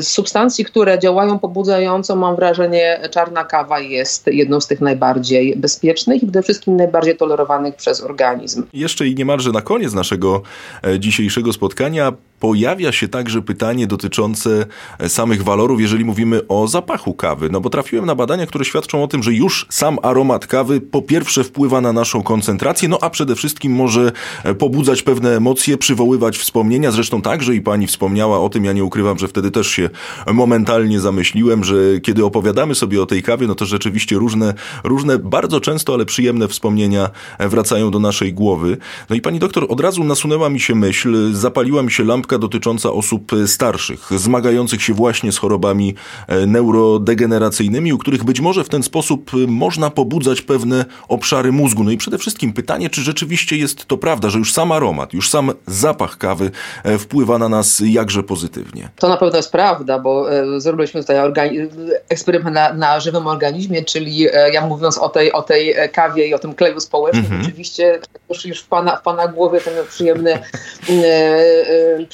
Z 0.00 0.08
substancji, 0.08 0.64
które 0.64 0.98
działają 0.98 1.38
pobudzająco, 1.38 2.16
mam 2.16 2.36
wrażenie, 2.36 3.00
czarna 3.10 3.44
kawa 3.44 3.61
jest 3.90 4.26
jedną 4.26 4.60
z 4.60 4.66
tych 4.66 4.80
najbardziej 4.80 5.56
bezpiecznych 5.56 6.22
i 6.22 6.26
przede 6.26 6.42
wszystkim 6.42 6.76
najbardziej 6.76 7.16
tolerowanych 7.16 7.74
przez 7.76 8.00
organizm. 8.00 8.62
Jeszcze 8.72 9.08
i 9.08 9.14
niemalże 9.14 9.52
na 9.52 9.60
koniec 9.60 9.92
naszego 9.92 10.42
e, 10.84 11.00
dzisiejszego 11.00 11.52
spotkania 11.52 12.12
pojawia 12.42 12.92
się 12.92 13.08
także 13.08 13.42
pytanie 13.42 13.86
dotyczące 13.86 14.66
samych 15.08 15.42
walorów, 15.42 15.80
jeżeli 15.80 16.04
mówimy 16.04 16.48
o 16.48 16.68
zapachu 16.68 17.14
kawy. 17.14 17.48
No 17.50 17.60
bo 17.60 17.70
trafiłem 17.70 18.06
na 18.06 18.14
badania, 18.14 18.46
które 18.46 18.64
świadczą 18.64 19.04
o 19.04 19.08
tym, 19.08 19.22
że 19.22 19.32
już 19.32 19.66
sam 19.70 19.98
aromat 20.02 20.46
kawy 20.46 20.80
po 20.80 21.02
pierwsze 21.02 21.44
wpływa 21.44 21.80
na 21.80 21.92
naszą 21.92 22.22
koncentrację, 22.22 22.88
no 22.88 22.98
a 23.00 23.10
przede 23.10 23.34
wszystkim 23.34 23.72
może 23.72 24.12
pobudzać 24.58 25.02
pewne 25.02 25.36
emocje, 25.36 25.78
przywoływać 25.78 26.38
wspomnienia. 26.38 26.90
Zresztą 26.90 27.22
także 27.22 27.54
i 27.54 27.60
pani 27.60 27.86
wspomniała 27.86 28.40
o 28.40 28.48
tym, 28.48 28.64
ja 28.64 28.72
nie 28.72 28.84
ukrywam, 28.84 29.18
że 29.18 29.28
wtedy 29.28 29.50
też 29.50 29.66
się 29.66 29.90
momentalnie 30.32 31.00
zamyśliłem, 31.00 31.64
że 31.64 31.74
kiedy 32.02 32.24
opowiadamy 32.24 32.74
sobie 32.74 33.02
o 33.02 33.06
tej 33.06 33.22
kawie, 33.22 33.46
no 33.46 33.54
to 33.54 33.66
rzeczywiście 33.66 34.16
różne, 34.16 34.54
różne 34.84 35.18
bardzo 35.18 35.60
często, 35.60 35.94
ale 35.94 36.04
przyjemne 36.04 36.48
wspomnienia 36.48 37.10
wracają 37.38 37.90
do 37.90 37.98
naszej 37.98 38.34
głowy. 38.34 38.76
No 39.10 39.16
i 39.16 39.20
pani 39.20 39.38
doktor, 39.38 39.66
od 39.68 39.80
razu 39.80 40.04
nasunęła 40.04 40.50
mi 40.50 40.60
się 40.60 40.74
myśl, 40.74 41.32
zapaliła 41.32 41.82
mi 41.82 41.90
się 41.90 42.04
lampka 42.04 42.31
dotycząca 42.38 42.92
osób 42.92 43.32
starszych, 43.46 44.10
zmagających 44.16 44.82
się 44.82 44.94
właśnie 44.94 45.32
z 45.32 45.38
chorobami 45.38 45.94
e, 46.28 46.46
neurodegeneracyjnymi, 46.46 47.92
u 47.92 47.98
których 47.98 48.24
być 48.24 48.40
może 48.40 48.64
w 48.64 48.68
ten 48.68 48.82
sposób 48.82 49.30
można 49.46 49.90
pobudzać 49.90 50.42
pewne 50.42 50.84
obszary 51.08 51.52
mózgu. 51.52 51.84
No 51.84 51.90
i 51.90 51.96
przede 51.96 52.18
wszystkim 52.18 52.52
pytanie, 52.52 52.90
czy 52.90 53.00
rzeczywiście 53.00 53.56
jest 53.56 53.86
to 53.86 53.98
prawda, 53.98 54.30
że 54.30 54.38
już 54.38 54.52
sam 54.52 54.72
aromat, 54.72 55.14
już 55.14 55.30
sam 55.30 55.52
zapach 55.66 56.18
kawy 56.18 56.50
e, 56.84 56.98
wpływa 56.98 57.38
na 57.38 57.48
nas 57.48 57.82
jakże 57.86 58.22
pozytywnie. 58.22 58.88
To 58.96 59.08
na 59.08 59.16
pewno 59.16 59.36
jest 59.36 59.52
prawda, 59.52 59.98
bo 59.98 60.32
e, 60.32 60.60
zrobiliśmy 60.60 61.00
tutaj 61.00 61.68
eksperyment 62.08 62.54
na, 62.54 62.72
na 62.72 63.00
żywym 63.00 63.26
organizmie, 63.26 63.84
czyli 63.84 64.26
ja 64.52 64.66
mówiąc 64.66 64.98
o 64.98 65.08
tej, 65.08 65.32
o 65.32 65.42
tej 65.42 65.74
kawie 65.92 66.26
i 66.26 66.34
o 66.34 66.38
tym 66.38 66.54
kleju 66.54 66.80
społecznym, 66.80 67.26
mm 67.26 67.40
-hmm. 67.40 67.44
oczywiście 67.44 68.00
już, 68.28 68.46
już 68.46 68.60
w, 68.60 68.66
pana, 68.66 68.96
w 68.96 69.02
pana 69.02 69.28
głowie 69.28 69.60
ten 69.60 69.74
przyjemny, 69.88 70.38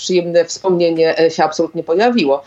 przyjemne 0.08 0.44
wspomnienie 0.44 1.14
się 1.28 1.44
absolutnie 1.44 1.82
pojawiło. 1.82 2.42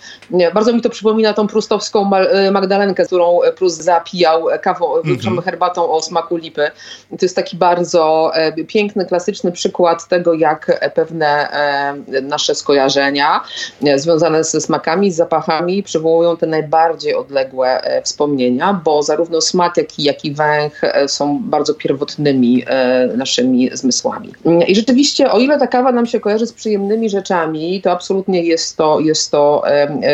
Bardzo 0.53 0.73
mi 0.73 0.81
to 0.81 0.89
przypomina 0.89 1.33
tą 1.33 1.47
prustowską 1.47 2.11
Magdalenkę, 2.51 3.05
którą 3.05 3.39
Prust 3.57 3.83
zapijał 3.83 4.45
kawą, 4.61 4.95
mm 4.95 5.41
herbatą 5.41 5.91
o 5.91 6.01
smaku 6.01 6.35
lipy. 6.35 6.71
To 7.09 7.17
jest 7.21 7.35
taki 7.35 7.57
bardzo 7.57 8.31
piękny, 8.67 9.05
klasyczny 9.05 9.51
przykład 9.51 10.07
tego, 10.07 10.33
jak 10.33 10.91
pewne 10.95 11.47
nasze 12.21 12.55
skojarzenia 12.55 13.41
związane 13.95 14.43
ze 14.43 14.61
smakami, 14.61 15.11
z 15.11 15.15
zapachami 15.15 15.83
przywołują 15.83 16.37
te 16.37 16.47
najbardziej 16.47 17.15
odległe 17.15 17.81
wspomnienia, 18.03 18.81
bo 18.83 19.03
zarówno 19.03 19.41
smak, 19.41 19.77
jak 19.77 19.99
i, 19.99 20.03
jak 20.03 20.25
i 20.25 20.33
węch 20.33 20.81
są 21.07 21.39
bardzo 21.43 21.73
pierwotnymi 21.73 22.65
naszymi 23.17 23.69
zmysłami. 23.73 24.33
I 24.67 24.75
rzeczywiście, 24.75 25.31
o 25.31 25.39
ile 25.39 25.59
ta 25.59 25.67
kawa 25.67 25.91
nam 25.91 26.05
się 26.05 26.19
kojarzy 26.19 26.47
z 26.47 26.53
przyjemnymi 26.53 27.09
rzeczami, 27.09 27.40
to 27.83 27.91
absolutnie 27.91 28.43
jest 28.43 28.77
to, 28.77 28.99
jest 28.99 29.31
to 29.31 29.63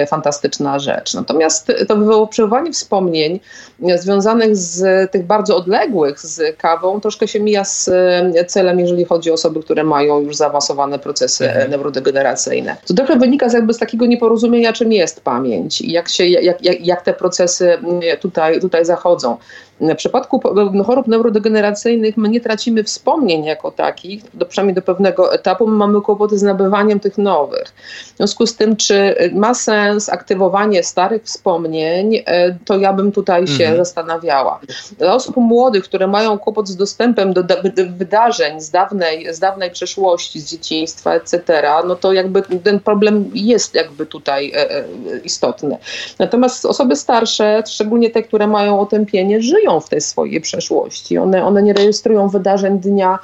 fantastyczna 0.08 0.80
rzecz. 0.80 1.14
Natomiast 1.14 1.72
to 1.88 1.96
wywoływanie 1.96 2.72
wspomnień 2.72 3.40
związanych 3.96 4.56
z 4.56 5.12
tych 5.12 5.26
bardzo 5.26 5.58
odległych 5.58 6.20
z 6.20 6.58
kawą 6.58 7.02
troszkę 7.02 7.28
się 7.28 7.40
mija 7.40 7.64
z 7.64 7.90
celem, 8.48 8.80
jeżeli 8.80 9.06
chodzi 9.06 9.32
o 9.32 9.34
osoby, 9.34 9.64
które 9.64 9.84
mają 9.84 10.20
już 10.20 10.36
zaawansowane 10.36 11.00
procesy 11.00 11.48
mhm. 11.48 11.72
neurodegeneracyjne. 11.72 12.76
To 12.88 12.94
trochę 12.94 13.16
wynika 13.16 13.50
z 13.50 13.54
jakby 13.54 13.74
z 13.74 13.78
takiego 13.78 14.06
nieporozumienia, 14.06 14.74
czym 14.74 14.94
jest 14.94 15.22
pamięć 15.22 15.82
i 15.82 15.92
jak, 15.92 16.10
się, 16.10 16.26
jak, 16.26 16.66
jak, 16.66 16.86
jak 16.86 17.02
te 17.02 17.14
procesy 17.14 17.78
tutaj, 18.22 18.62
tutaj 18.62 18.86
zachodzą. 18.86 19.38
W 19.82 19.96
przypadku 19.96 20.42
chorób 20.86 21.08
neurodegeneracyjnych 21.08 22.18
my 22.18 22.30
nie 22.30 22.42
tracimy 22.42 22.84
wspomnień 22.84 23.46
jako 23.46 23.72
takich, 23.72 24.24
do, 24.34 24.46
przynajmniej 24.46 24.76
do 24.76 24.82
pewnego 24.82 25.34
etapu, 25.34 25.68
my 25.68 25.76
mamy 25.76 26.02
kłopoty 26.02 26.38
z 26.38 26.44
nabywaniem 26.44 27.00
tych 27.00 27.18
nowych. 27.18 27.68
W 28.14 28.18
związku 28.18 28.48
z 28.48 28.56
tym, 28.56 28.76
czy 28.76 29.16
ma 29.34 29.54
sens 29.54 30.10
aktywowanie 30.10 30.84
starych 30.84 31.24
wspomnień, 31.24 32.16
e, 32.26 32.56
to 32.66 32.78
ja 32.78 32.94
bym 32.94 33.12
tutaj 33.12 33.48
się 33.48 33.64
mhm. 33.64 33.78
zastanawiała. 33.78 34.60
Dla 34.98 35.16
osób 35.16 35.38
młodych, 35.38 35.84
które 35.84 36.08
mają 36.08 36.40
kłopot 36.40 36.68
z 36.68 36.76
dostępem 36.76 37.34
do 37.34 37.44
wydarzeń 37.98 38.62
z 38.62 38.72
dawnej, 38.72 39.34
z 39.34 39.40
dawnej 39.40 39.72
przeszłości, 39.72 40.40
z 40.40 40.50
dzieciństwa, 40.50 41.14
etc., 41.14 41.42
no 41.88 41.96
to 41.96 42.14
jakby 42.14 42.42
ten 42.64 42.80
problem 42.80 43.32
jest 43.34 43.76
jakby 43.76 44.06
tutaj 44.06 44.52
e, 44.56 44.72
e, 44.72 44.84
istotny. 45.24 45.78
Natomiast 46.20 46.66
osoby 46.66 46.96
starsze, 46.96 47.64
szczególnie 47.68 48.10
te, 48.10 48.24
które 48.24 48.48
mają 48.48 48.80
otępienie, 48.80 49.42
żyją 49.42 49.67
żyją 49.68 49.80
w 49.80 49.90
tej 49.90 50.02
swojej 50.02 50.42
przeszłości. 50.42 51.18
One, 51.18 51.46
one 51.46 51.64
nie 51.64 51.74
rejestrują 51.74 52.30
wydarzeń 52.30 52.80
dnia 52.80 53.20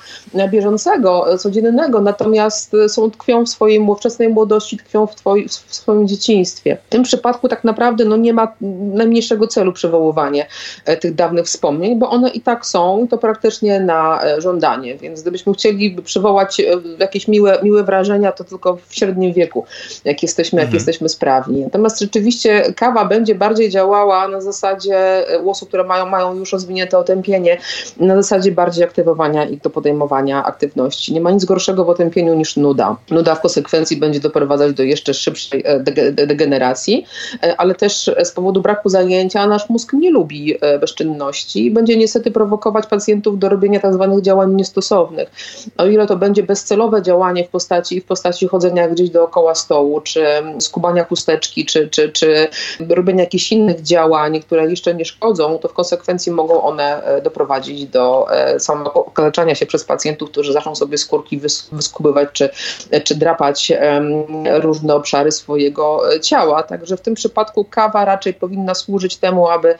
bieżącego, 0.51 1.37
codziennego, 1.37 2.01
natomiast 2.01 2.71
są 2.87 3.11
tkwią 3.11 3.45
w 3.45 3.49
swojej 3.49 3.87
wczesnej 3.97 4.29
młodości, 4.29 4.77
tkwią 4.77 5.07
w, 5.07 5.15
twoi, 5.15 5.47
w 5.47 5.75
swoim 5.75 6.07
dzieciństwie. 6.07 6.77
W 6.87 6.89
tym 6.89 7.03
przypadku 7.03 7.47
tak 7.47 7.63
naprawdę 7.63 8.05
no, 8.05 8.17
nie 8.17 8.33
ma 8.33 8.53
najmniejszego 8.93 9.47
celu 9.47 9.73
przywoływanie 9.73 10.47
e, 10.85 10.97
tych 10.97 11.15
dawnych 11.15 11.45
wspomnień, 11.45 11.99
bo 11.99 12.09
one 12.09 12.29
i 12.29 12.41
tak 12.41 12.65
są, 12.65 13.07
to 13.09 13.17
praktycznie 13.17 13.79
na 13.79 14.23
e, 14.23 14.41
żądanie. 14.41 14.95
Więc 14.95 15.21
gdybyśmy 15.21 15.53
chcieli 15.53 15.95
przywołać 16.03 16.59
e, 16.59 16.63
jakieś 16.99 17.27
miłe, 17.27 17.59
miłe 17.63 17.83
wrażenia, 17.83 18.31
to 18.31 18.43
tylko 18.43 18.77
w 18.87 18.95
średnim 18.95 19.33
wieku, 19.33 19.65
jak 20.05 20.23
jesteśmy, 20.23 20.59
jak 20.59 20.67
mhm. 20.67 20.75
jesteśmy 20.75 21.09
sprawni. 21.09 21.61
Natomiast 21.61 21.99
rzeczywiście 21.99 22.73
kawa 22.75 23.05
będzie 23.05 23.35
bardziej 23.35 23.69
działała 23.69 24.27
na 24.27 24.41
zasadzie 24.41 25.25
osób, 25.45 25.67
które 25.67 25.83
mają, 25.83 26.05
mają 26.05 26.32
już 26.35 26.51
rozwinięte 26.51 26.97
otępienie 26.97 27.57
na 27.97 28.15
zasadzie 28.15 28.51
bardziej 28.51 28.83
aktywowania 28.83 29.45
ich 29.45 29.61
do 29.61 29.69
podejmowania 29.69 30.45
aktywności. 30.45 31.13
Nie 31.13 31.21
ma 31.21 31.31
nic 31.31 31.45
gorszego 31.45 31.85
w 31.85 31.89
otępieniu 31.89 32.35
niż 32.35 32.57
nuda. 32.57 32.95
Nuda 33.09 33.35
w 33.35 33.41
konsekwencji 33.41 33.97
będzie 33.97 34.19
doprowadzać 34.19 34.73
do 34.73 34.83
jeszcze 34.83 35.13
szybszej 35.13 35.63
e, 35.65 35.79
degeneracji, 36.11 37.05
e, 37.43 37.57
ale 37.57 37.75
też 37.75 38.11
z 38.23 38.31
powodu 38.31 38.61
braku 38.61 38.89
zajęcia 38.89 39.47
nasz 39.47 39.69
mózg 39.69 39.93
nie 39.93 40.11
lubi 40.11 40.55
e, 40.61 40.79
bezczynności 40.79 41.65
i 41.65 41.71
będzie 41.71 41.97
niestety 41.97 42.31
prowokować 42.31 42.87
pacjentów 42.87 43.39
do 43.39 43.49
robienia 43.49 43.79
tzw. 43.79 44.09
Tak 44.13 44.21
działań 44.21 44.53
niestosownych. 44.55 45.31
O 45.77 45.85
ile 45.85 46.07
to 46.07 46.15
będzie 46.15 46.43
bezcelowe 46.43 47.01
działanie 47.01 47.43
w 47.43 47.49
postaci, 47.49 48.01
w 48.01 48.05
postaci 48.05 48.47
chodzenia 48.47 48.87
gdzieś 48.87 49.09
dookoła 49.09 49.55
stołu, 49.55 50.01
czy 50.01 50.25
skubania 50.59 51.03
chusteczki, 51.03 51.65
czy, 51.65 51.87
czy, 51.87 52.11
czy 52.11 52.47
robienia 52.89 53.23
jakichś 53.23 53.51
innych 53.51 53.81
działań, 53.81 54.41
które 54.41 54.69
jeszcze 54.69 54.95
nie 54.95 55.05
szkodzą, 55.05 55.57
to 55.57 55.67
w 55.67 55.73
konsekwencji 55.73 56.22
konsekwencji 56.23 56.31
mogą 56.31 56.61
one 56.61 57.03
e, 57.03 57.21
doprowadzić 57.21 57.85
do 57.85 58.27
e, 58.31 58.59
samego 58.59 58.93
okaleczania 58.93 59.55
się 59.55 59.65
przez 59.65 59.83
pacjentów, 59.83 60.31
którzy 60.31 60.53
zaczną 60.53 60.75
sobie 60.75 60.97
skórki 60.97 61.39
wyskubywać 61.71 62.29
czy, 62.33 62.49
czy 63.03 63.15
drapać 63.15 63.71
różne 64.61 64.95
obszary 64.95 65.31
swojego 65.31 66.13
e, 66.13 66.19
ciała. 66.19 66.63
Także 66.63 66.97
w 66.97 67.01
tym 67.01 67.13
przypadku 67.15 67.65
kawa 67.65 68.05
raczej 68.05 68.33
powinna 68.33 68.75
służyć 68.75 69.17
temu, 69.17 69.47
aby 69.49 69.75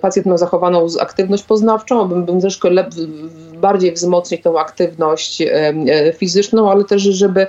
pacjent 0.00 0.26
miał 0.26 0.38
zachowaną 0.38 0.86
aktywność 1.00 1.42
poznawczą, 1.42 2.02
aby 2.02 2.40
troszkę 2.40 2.68
bardziej 3.60 3.92
wzmocnić 3.92 4.42
tą 4.42 4.58
aktywność 4.58 5.42
fizyczną, 6.16 6.70
ale 6.70 6.84
też, 6.84 7.02
żeby 7.02 7.46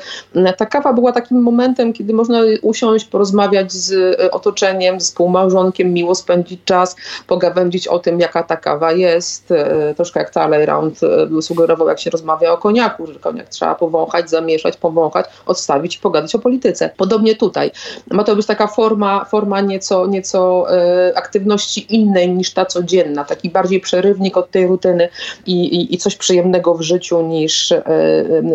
ta 0.57 0.65
kawa 0.65 0.93
była 0.93 1.11
takim 1.11 1.41
momentem, 1.41 1.93
kiedy 1.93 2.13
można 2.13 2.41
usiąść, 2.61 3.05
porozmawiać 3.05 3.71
z 3.71 4.17
otoczeniem, 4.31 5.01
z 5.01 5.03
współmałżonkiem, 5.03 5.93
miło 5.93 6.15
spędzić 6.15 6.59
czas, 6.65 6.95
pogawędzić 7.27 7.87
o 7.87 7.99
tym, 7.99 8.12
jaka 8.19 8.43
ta 8.43 8.57
kawa 8.57 8.91
jest. 8.91 9.51
E, 9.51 9.93
troszkę 9.95 10.19
jak 10.19 10.29
Talleyrand 10.29 10.99
e, 11.37 11.41
sugerował, 11.41 11.87
jak 11.87 11.99
się 11.99 12.09
rozmawia 12.09 12.51
o 12.51 12.57
koniaku, 12.57 13.07
że 13.07 13.19
koniak 13.19 13.49
trzeba 13.49 13.75
powąchać, 13.75 14.29
zamieszać, 14.29 14.77
powąchać, 14.77 15.25
odstawić 15.45 15.97
pogadać 15.97 16.35
o 16.35 16.39
polityce. 16.39 16.89
Podobnie 16.97 17.35
tutaj. 17.35 17.71
Ma 18.11 18.23
to 18.23 18.35
być 18.35 18.45
taka 18.45 18.67
forma, 18.67 19.25
forma 19.25 19.61
nieco, 19.61 20.07
nieco 20.07 20.65
e, 20.77 21.17
aktywności 21.17 21.95
innej 21.95 22.29
niż 22.29 22.53
ta 22.53 22.65
codzienna, 22.65 23.23
taki 23.23 23.49
bardziej 23.49 23.79
przerywnik 23.79 24.37
od 24.37 24.51
tej 24.51 24.67
rutyny 24.67 25.09
i, 25.45 25.63
i, 25.63 25.95
i 25.95 25.97
coś 25.97 26.15
przyjemnego 26.15 26.73
w 26.75 26.81
życiu 26.81 27.21
niż 27.21 27.73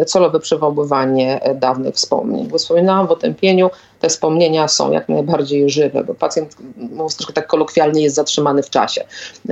celowe 0.06 0.40
przywoływanie 0.40 1.40
dawnych 1.54 1.94
wspomnień. 1.94 2.48
Bo 2.48 2.58
wspominałam 2.58 3.06
w 3.06 3.10
otępieniu, 3.10 3.70
te 4.00 4.08
wspomnienia 4.08 4.68
są 4.68 4.92
jak 4.92 5.08
najbardziej 5.08 5.70
żywe, 5.70 6.04
bo 6.04 6.14
pacjent, 6.14 6.56
mówiąc 6.76 7.16
troszkę 7.16 7.32
tak 7.32 7.46
kolokwialnie, 7.46 8.02
jest 8.02 8.16
zatrzymany 8.16 8.62
w 8.62 8.70
czasie, 8.70 9.04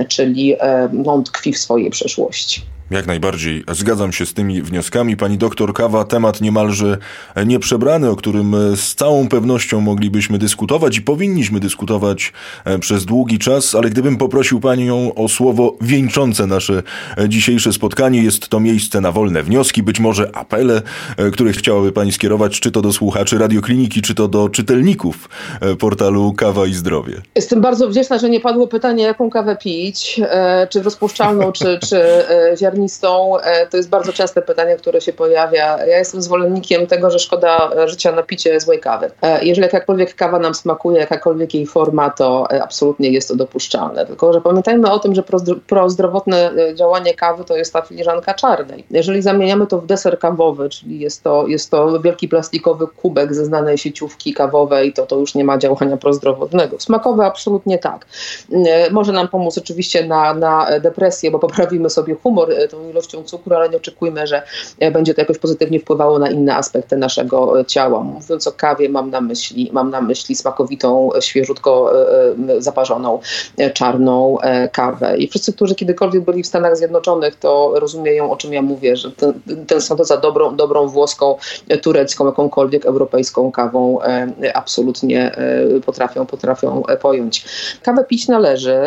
czyli 0.07 0.55
e, 0.59 0.89
on 1.05 1.23
tkwi 1.23 1.53
w 1.53 1.57
swojej 1.57 1.89
przeszłości. 1.89 2.61
Jak 2.91 3.07
najbardziej 3.07 3.63
zgadzam 3.71 4.13
się 4.13 4.25
z 4.25 4.33
tymi 4.33 4.61
wnioskami. 4.61 5.17
Pani 5.17 5.37
doktor 5.37 5.73
Kawa, 5.73 6.05
temat 6.05 6.41
niemalże 6.41 6.97
nieprzebrany, 7.45 8.09
o 8.09 8.15
którym 8.15 8.55
z 8.75 8.95
całą 8.95 9.27
pewnością 9.27 9.81
moglibyśmy 9.81 10.37
dyskutować 10.37 10.97
i 10.97 11.01
powinniśmy 11.01 11.59
dyskutować 11.59 12.33
e, 12.65 12.79
przez 12.79 13.05
długi 13.05 13.39
czas, 13.39 13.75
ale 13.75 13.89
gdybym 13.89 14.17
poprosił 14.17 14.59
Panią 14.59 15.13
o 15.15 15.27
słowo 15.27 15.75
wieńczące 15.81 16.47
nasze 16.47 16.83
dzisiejsze 17.27 17.73
spotkanie, 17.73 18.23
jest 18.23 18.49
to 18.49 18.59
miejsce 18.59 19.01
na 19.01 19.11
wolne 19.11 19.43
wnioski, 19.43 19.83
być 19.83 19.99
może 19.99 20.35
apele, 20.35 20.81
e, 21.17 21.31
które 21.31 21.51
chciałaby 21.51 21.91
Pani 21.91 22.11
skierować, 22.11 22.59
czy 22.59 22.71
to 22.71 22.81
do 22.81 22.93
słuchaczy 22.93 23.37
radiokliniki, 23.37 24.01
czy 24.01 24.15
to 24.15 24.27
do 24.27 24.49
czytelników 24.49 25.29
e, 25.61 25.75
portalu 25.75 26.33
Kawa 26.33 26.65
i 26.65 26.73
Zdrowie. 26.73 27.21
Jestem 27.35 27.61
bardzo 27.61 27.89
wdzięczna, 27.89 28.17
że 28.17 28.29
nie 28.29 28.39
padło 28.39 28.67
pytanie, 28.67 29.03
jaką 29.03 29.29
kawę 29.29 29.55
pić, 29.55 30.21
czy 30.69 30.83
rozpuszczalną, 30.83 31.51
czy, 31.51 31.79
czy 31.89 32.01
ziarnistą 32.57 32.76
ziarnistą, 32.77 33.33
to 33.69 33.77
jest 33.77 33.89
bardzo 33.89 34.13
częste 34.13 34.41
pytanie, 34.41 34.75
które 34.75 35.01
się 35.01 35.13
pojawia. 35.13 35.85
Ja 35.85 35.97
jestem 35.97 36.21
zwolennikiem 36.21 36.87
tego, 36.87 37.11
że 37.11 37.19
szkoda 37.19 37.71
życia 37.87 38.11
na 38.11 38.23
picie 38.23 38.59
złej 38.59 38.79
kawy. 38.79 39.11
Jeżeli 39.41 39.63
jakakolwiek 39.63 40.15
kawa 40.15 40.39
nam 40.39 40.55
smakuje, 40.55 40.99
jakakolwiek 40.99 41.53
jej 41.53 41.65
forma, 41.65 42.09
to 42.09 42.47
absolutnie 42.63 43.09
jest 43.09 43.27
to 43.27 43.35
dopuszczalne. 43.35 44.05
Tylko, 44.05 44.33
że 44.33 44.41
pamiętajmy 44.41 44.91
o 44.91 44.99
tym, 44.99 45.15
że 45.15 45.23
prozdrowotne 45.67 46.51
działanie 46.75 47.13
kawy 47.13 47.43
to 47.43 47.57
jest 47.57 47.73
ta 47.73 47.81
filiżanka 47.81 48.33
czarnej. 48.33 48.85
Jeżeli 48.91 49.21
zamieniamy 49.21 49.67
to 49.67 49.81
w 49.81 49.85
deser 49.85 50.19
kawowy, 50.19 50.69
czyli 50.69 50.99
jest 50.99 51.23
to, 51.23 51.47
jest 51.47 51.71
to 51.71 51.99
wielki 51.99 52.27
plastikowy 52.27 52.87
kubek 52.87 53.35
ze 53.35 53.45
znanej 53.45 53.77
sieciówki 53.77 54.33
kawowej, 54.33 54.93
to 54.93 55.05
to 55.05 55.17
już 55.17 55.35
nie 55.35 55.43
ma 55.43 55.57
działania 55.57 55.97
prozdrowotnego. 55.97 56.79
Smakowe 56.79 57.25
absolutnie 57.25 57.77
tak. 57.77 58.05
E, 58.51 58.91
może 58.91 59.11
nam 59.11 59.27
pomóc 59.27 59.57
oczywiście 59.57 60.07
na, 60.07 60.33
na 60.33 60.79
depresję, 60.79 61.31
bo 61.31 61.39
poprawimy 61.39 61.89
sobie 61.89 62.15
humor 62.15 62.51
e, 62.51 62.66
tą 62.67 62.89
ilością 62.89 63.23
cukru, 63.23 63.55
ale 63.55 63.69
nie 63.69 63.77
oczekujmy, 63.77 64.27
że 64.27 64.43
e, 64.79 64.91
będzie 64.91 65.13
to 65.13 65.21
jakoś 65.21 65.37
pozytywnie 65.37 65.79
wpływało 65.79 66.19
na 66.19 66.29
inne 66.29 66.55
aspekty 66.55 66.97
naszego 66.97 67.65
ciała. 67.65 68.03
Mówiąc 68.03 68.47
o 68.47 68.51
kawie, 68.51 68.89
mam 68.89 69.09
na 69.09 69.21
myśli, 69.21 69.69
mam 69.73 69.89
na 69.89 70.01
myśli 70.01 70.35
smakowitą, 70.35 71.09
świeżutko 71.19 71.93
zaparzoną, 72.57 73.19
czarną 73.73 74.37
kawę. 74.71 75.17
I 75.17 75.27
wszyscy, 75.27 75.53
którzy 75.53 75.75
kiedykolwiek 75.75 76.23
byli 76.23 76.43
w 76.43 76.47
Stanach 76.47 76.77
Zjednoczonych, 76.77 77.35
to 77.35 77.73
rozumieją, 77.75 78.31
o 78.31 78.35
czym 78.35 78.53
ja 78.53 78.61
mówię, 78.61 78.95
że 78.95 79.11
ten, 79.11 79.33
ten 79.67 79.81
za 79.81 80.17
dobrą, 80.17 80.55
dobrą 80.55 80.87
włoską, 80.87 81.37
turecką, 81.81 82.25
jakąkolwiek 82.25 82.85
europejską 82.85 83.51
kawą 83.51 83.99
absolutnie 84.53 85.31
potrafią, 85.85 86.25
potrafią 86.25 86.83
pojąć. 87.01 87.45
Kawę 87.83 88.03
pić 88.03 88.27
należy. 88.27 88.77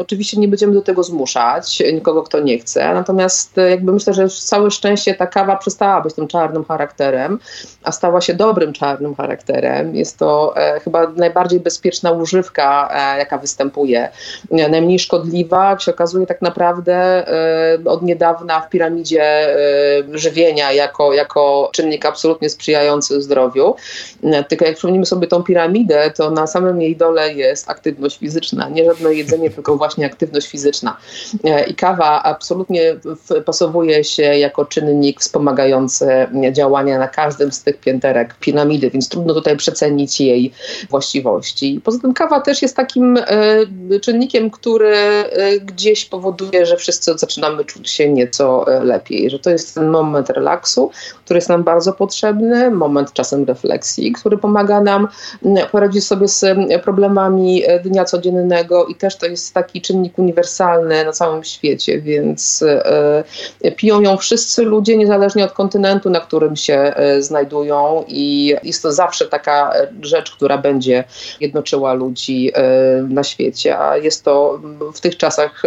Oczywiście 0.00 0.40
nie 0.40 0.48
będziemy 0.48 0.74
do 0.74 0.82
tego 0.82 1.02
zmuszać 1.02 1.82
nikogo, 1.92 2.22
kto 2.22 2.40
nie 2.40 2.58
chce. 2.58 2.94
Natomiast 2.94 3.29
jakby 3.70 3.92
myślę, 3.92 4.14
że 4.14 4.28
całe 4.28 4.70
szczęście 4.70 5.14
ta 5.14 5.26
kawa 5.26 5.56
przestała 5.56 6.00
być 6.00 6.14
tym 6.14 6.28
czarnym 6.28 6.64
charakterem, 6.64 7.38
a 7.82 7.92
stała 7.92 8.20
się 8.20 8.34
dobrym 8.34 8.72
czarnym 8.72 9.14
charakterem. 9.14 9.96
Jest 9.96 10.18
to 10.18 10.56
e, 10.56 10.80
chyba 10.80 11.06
najbardziej 11.16 11.60
bezpieczna 11.60 12.10
używka, 12.10 12.90
e, 12.92 13.18
jaka 13.18 13.38
występuje. 13.38 14.08
Najmniej 14.50 14.98
szkodliwa, 14.98 15.70
jak 15.70 15.80
się 15.80 15.90
okazuje 15.90 16.26
tak 16.26 16.42
naprawdę 16.42 16.94
e, 16.94 17.78
od 17.84 18.02
niedawna 18.02 18.60
w 18.60 18.68
piramidzie 18.68 19.20
żywienia 20.12 20.72
jako, 20.72 21.12
jako 21.12 21.70
czynnik 21.72 22.06
absolutnie 22.06 22.50
sprzyjający 22.50 23.22
zdrowiu. 23.22 23.74
Tylko 24.48 24.64
jak 24.64 24.74
przypomnimy 24.74 25.06
sobie 25.06 25.26
tą 25.26 25.42
piramidę, 25.42 26.10
to 26.16 26.30
na 26.30 26.46
samym 26.46 26.80
jej 26.80 26.96
dole 26.96 27.34
jest 27.34 27.70
aktywność 27.70 28.18
fizyczna. 28.18 28.68
Nie 28.68 28.84
żadne 28.84 29.14
jedzenie, 29.14 29.50
tylko 29.50 29.76
właśnie 29.76 30.06
aktywność 30.06 30.48
fizyczna. 30.48 30.96
I 31.66 31.74
kawa 31.74 32.22
absolutnie 32.22 32.96
pasowuje 33.44 34.04
się 34.04 34.22
jako 34.22 34.64
czynnik 34.64 35.20
wspomagający 35.20 36.06
działania 36.52 36.98
na 36.98 37.08
każdym 37.08 37.52
z 37.52 37.62
tych 37.62 37.80
pięterek 37.80 38.34
piramidy, 38.40 38.90
więc 38.90 39.08
trudno 39.08 39.34
tutaj 39.34 39.56
przecenić 39.56 40.20
jej 40.20 40.52
właściwości. 40.90 41.80
Poza 41.84 41.98
tym 41.98 42.14
kawa 42.14 42.40
też 42.40 42.62
jest 42.62 42.76
takim 42.76 43.16
e, 43.16 44.00
czynnikiem, 44.00 44.50
który 44.50 44.96
e, 44.96 45.60
gdzieś 45.60 46.04
powoduje, 46.04 46.66
że 46.66 46.76
wszyscy 46.76 47.18
zaczynamy 47.18 47.64
czuć 47.64 47.90
się 47.90 48.08
nieco 48.12 48.74
e, 48.74 48.84
lepiej, 48.84 49.30
że 49.30 49.38
to 49.38 49.50
jest 49.50 49.74
ten 49.74 49.88
moment 49.88 50.30
relaksu, 50.30 50.90
który 51.24 51.38
jest 51.38 51.48
nam 51.48 51.64
bardzo 51.64 51.92
potrzebny, 51.92 52.70
moment 52.70 53.12
czasem 53.12 53.44
refleksji, 53.44 54.12
który 54.12 54.38
pomaga 54.38 54.80
nam 54.80 55.08
poradzić 55.72 56.06
sobie 56.06 56.28
z 56.28 56.44
problemami 56.82 57.62
dnia 57.84 58.04
codziennego 58.04 58.86
i 58.86 58.94
też 58.94 59.16
to 59.16 59.26
jest 59.26 59.54
taki 59.54 59.80
czynnik 59.80 60.18
uniwersalny 60.18 61.04
na 61.04 61.12
całym 61.12 61.44
świecie, 61.44 62.00
więc 62.00 62.64
piją 63.76 64.00
ją 64.00 64.16
wszyscy 64.16 64.62
ludzie, 64.62 64.96
niezależnie 64.96 65.44
od 65.44 65.52
kontynentu, 65.52 66.10
na 66.10 66.20
którym 66.20 66.56
się 66.56 66.94
znajdują 67.18 68.04
i 68.08 68.54
jest 68.62 68.82
to 68.82 68.92
zawsze 68.92 69.26
taka 69.26 69.72
rzecz, 70.02 70.30
która 70.30 70.58
będzie 70.58 71.04
jednoczyła 71.40 71.92
ludzi 71.92 72.52
na 73.08 73.24
świecie, 73.24 73.78
a 73.78 73.96
jest 73.96 74.24
to 74.24 74.60
w 74.94 75.00
tych 75.00 75.16
czasach 75.16 75.62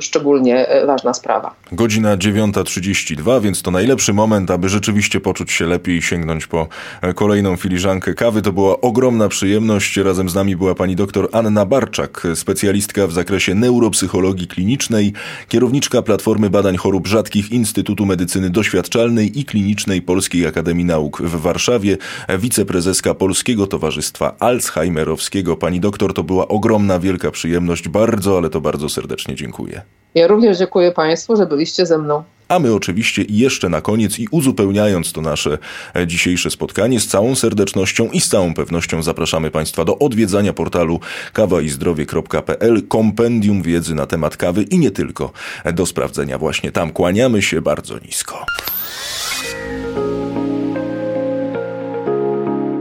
szczególnie 0.00 0.66
ważna 0.86 1.14
sprawa. 1.14 1.54
Godzina 1.72 2.16
9.32, 2.16 3.42
więc 3.42 3.62
to 3.62 3.70
najlepszy 3.70 4.12
moment, 4.12 4.50
aby 4.50 4.68
rzeczywiście 4.68 5.20
poczuć 5.20 5.52
się 5.52 5.66
lepiej 5.66 5.96
i 5.96 6.02
sięgnąć 6.02 6.46
po 6.46 6.68
kolejną 7.14 7.56
filiżankę 7.56 8.14
kawy. 8.14 8.42
To 8.42 8.52
była 8.52 8.80
ogromna 8.80 9.28
przyjemność. 9.28 9.96
Razem 9.96 10.28
z 10.28 10.34
nami 10.34 10.56
była 10.56 10.74
pani 10.74 10.96
doktor 10.96 11.28
Anna 11.32 11.66
Barczak, 11.66 12.26
specjalistka 12.34 13.06
w 13.06 13.12
zakresie 13.12 13.54
neuropsychologii 13.54 14.46
klinicznej, 14.46 15.12
kierowniczka 15.48 16.02
Platformy 16.02 16.50
Badań 16.50 16.73
Chorób 16.76 17.06
Rzadkich 17.06 17.52
Instytutu 17.52 18.06
Medycyny 18.06 18.50
Doświadczalnej 18.50 19.40
i 19.40 19.44
Klinicznej 19.44 20.02
Polskiej 20.02 20.46
Akademii 20.46 20.84
Nauk 20.84 21.22
w 21.22 21.40
Warszawie, 21.40 21.96
wiceprezeska 22.38 23.14
Polskiego 23.14 23.66
Towarzystwa 23.66 24.36
Alzheimerowskiego. 24.38 25.56
Pani 25.56 25.80
doktor, 25.80 26.14
to 26.14 26.24
była 26.24 26.48
ogromna, 26.48 26.98
wielka 26.98 27.30
przyjemność. 27.30 27.88
Bardzo, 27.88 28.38
ale 28.38 28.50
to 28.50 28.60
bardzo 28.60 28.88
serdecznie 28.88 29.34
dziękuję. 29.34 29.82
Ja 30.14 30.26
również 30.26 30.58
dziękuję 30.58 30.92
Państwu, 30.92 31.36
że 31.36 31.46
byliście 31.46 31.86
ze 31.86 31.98
mną. 31.98 32.22
A 32.54 32.58
my 32.58 32.74
oczywiście 32.74 33.24
jeszcze 33.28 33.68
na 33.68 33.80
koniec 33.80 34.18
i 34.18 34.28
uzupełniając 34.30 35.12
to 35.12 35.20
nasze 35.20 35.58
e, 35.96 36.06
dzisiejsze 36.06 36.50
spotkanie 36.50 37.00
z 37.00 37.06
całą 37.06 37.34
serdecznością 37.34 38.10
i 38.10 38.20
z 38.20 38.28
całą 38.28 38.54
pewnością 38.54 39.02
zapraszamy 39.02 39.50
Państwa 39.50 39.84
do 39.84 39.98
odwiedzania 39.98 40.52
portalu 40.52 41.00
kawaizdrowie.pl, 41.32 42.86
kompendium 42.88 43.62
wiedzy 43.62 43.94
na 43.94 44.06
temat 44.06 44.36
kawy 44.36 44.62
i 44.62 44.78
nie 44.78 44.90
tylko 44.90 45.32
do 45.74 45.86
sprawdzenia 45.86 46.38
właśnie 46.38 46.72
tam. 46.72 46.90
Kłaniamy 46.90 47.42
się 47.42 47.60
bardzo 47.60 47.98
nisko. 47.98 48.46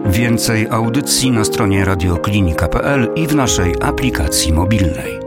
Więcej 0.06 0.68
audycji 0.70 1.32
na 1.32 1.46
stronie 1.46 1.86
radioklinika.pl 1.86 3.10
i 3.16 3.28
w 3.28 3.36
naszej 3.36 3.76
aplikacji 3.82 4.54
mobilnej. 4.54 5.23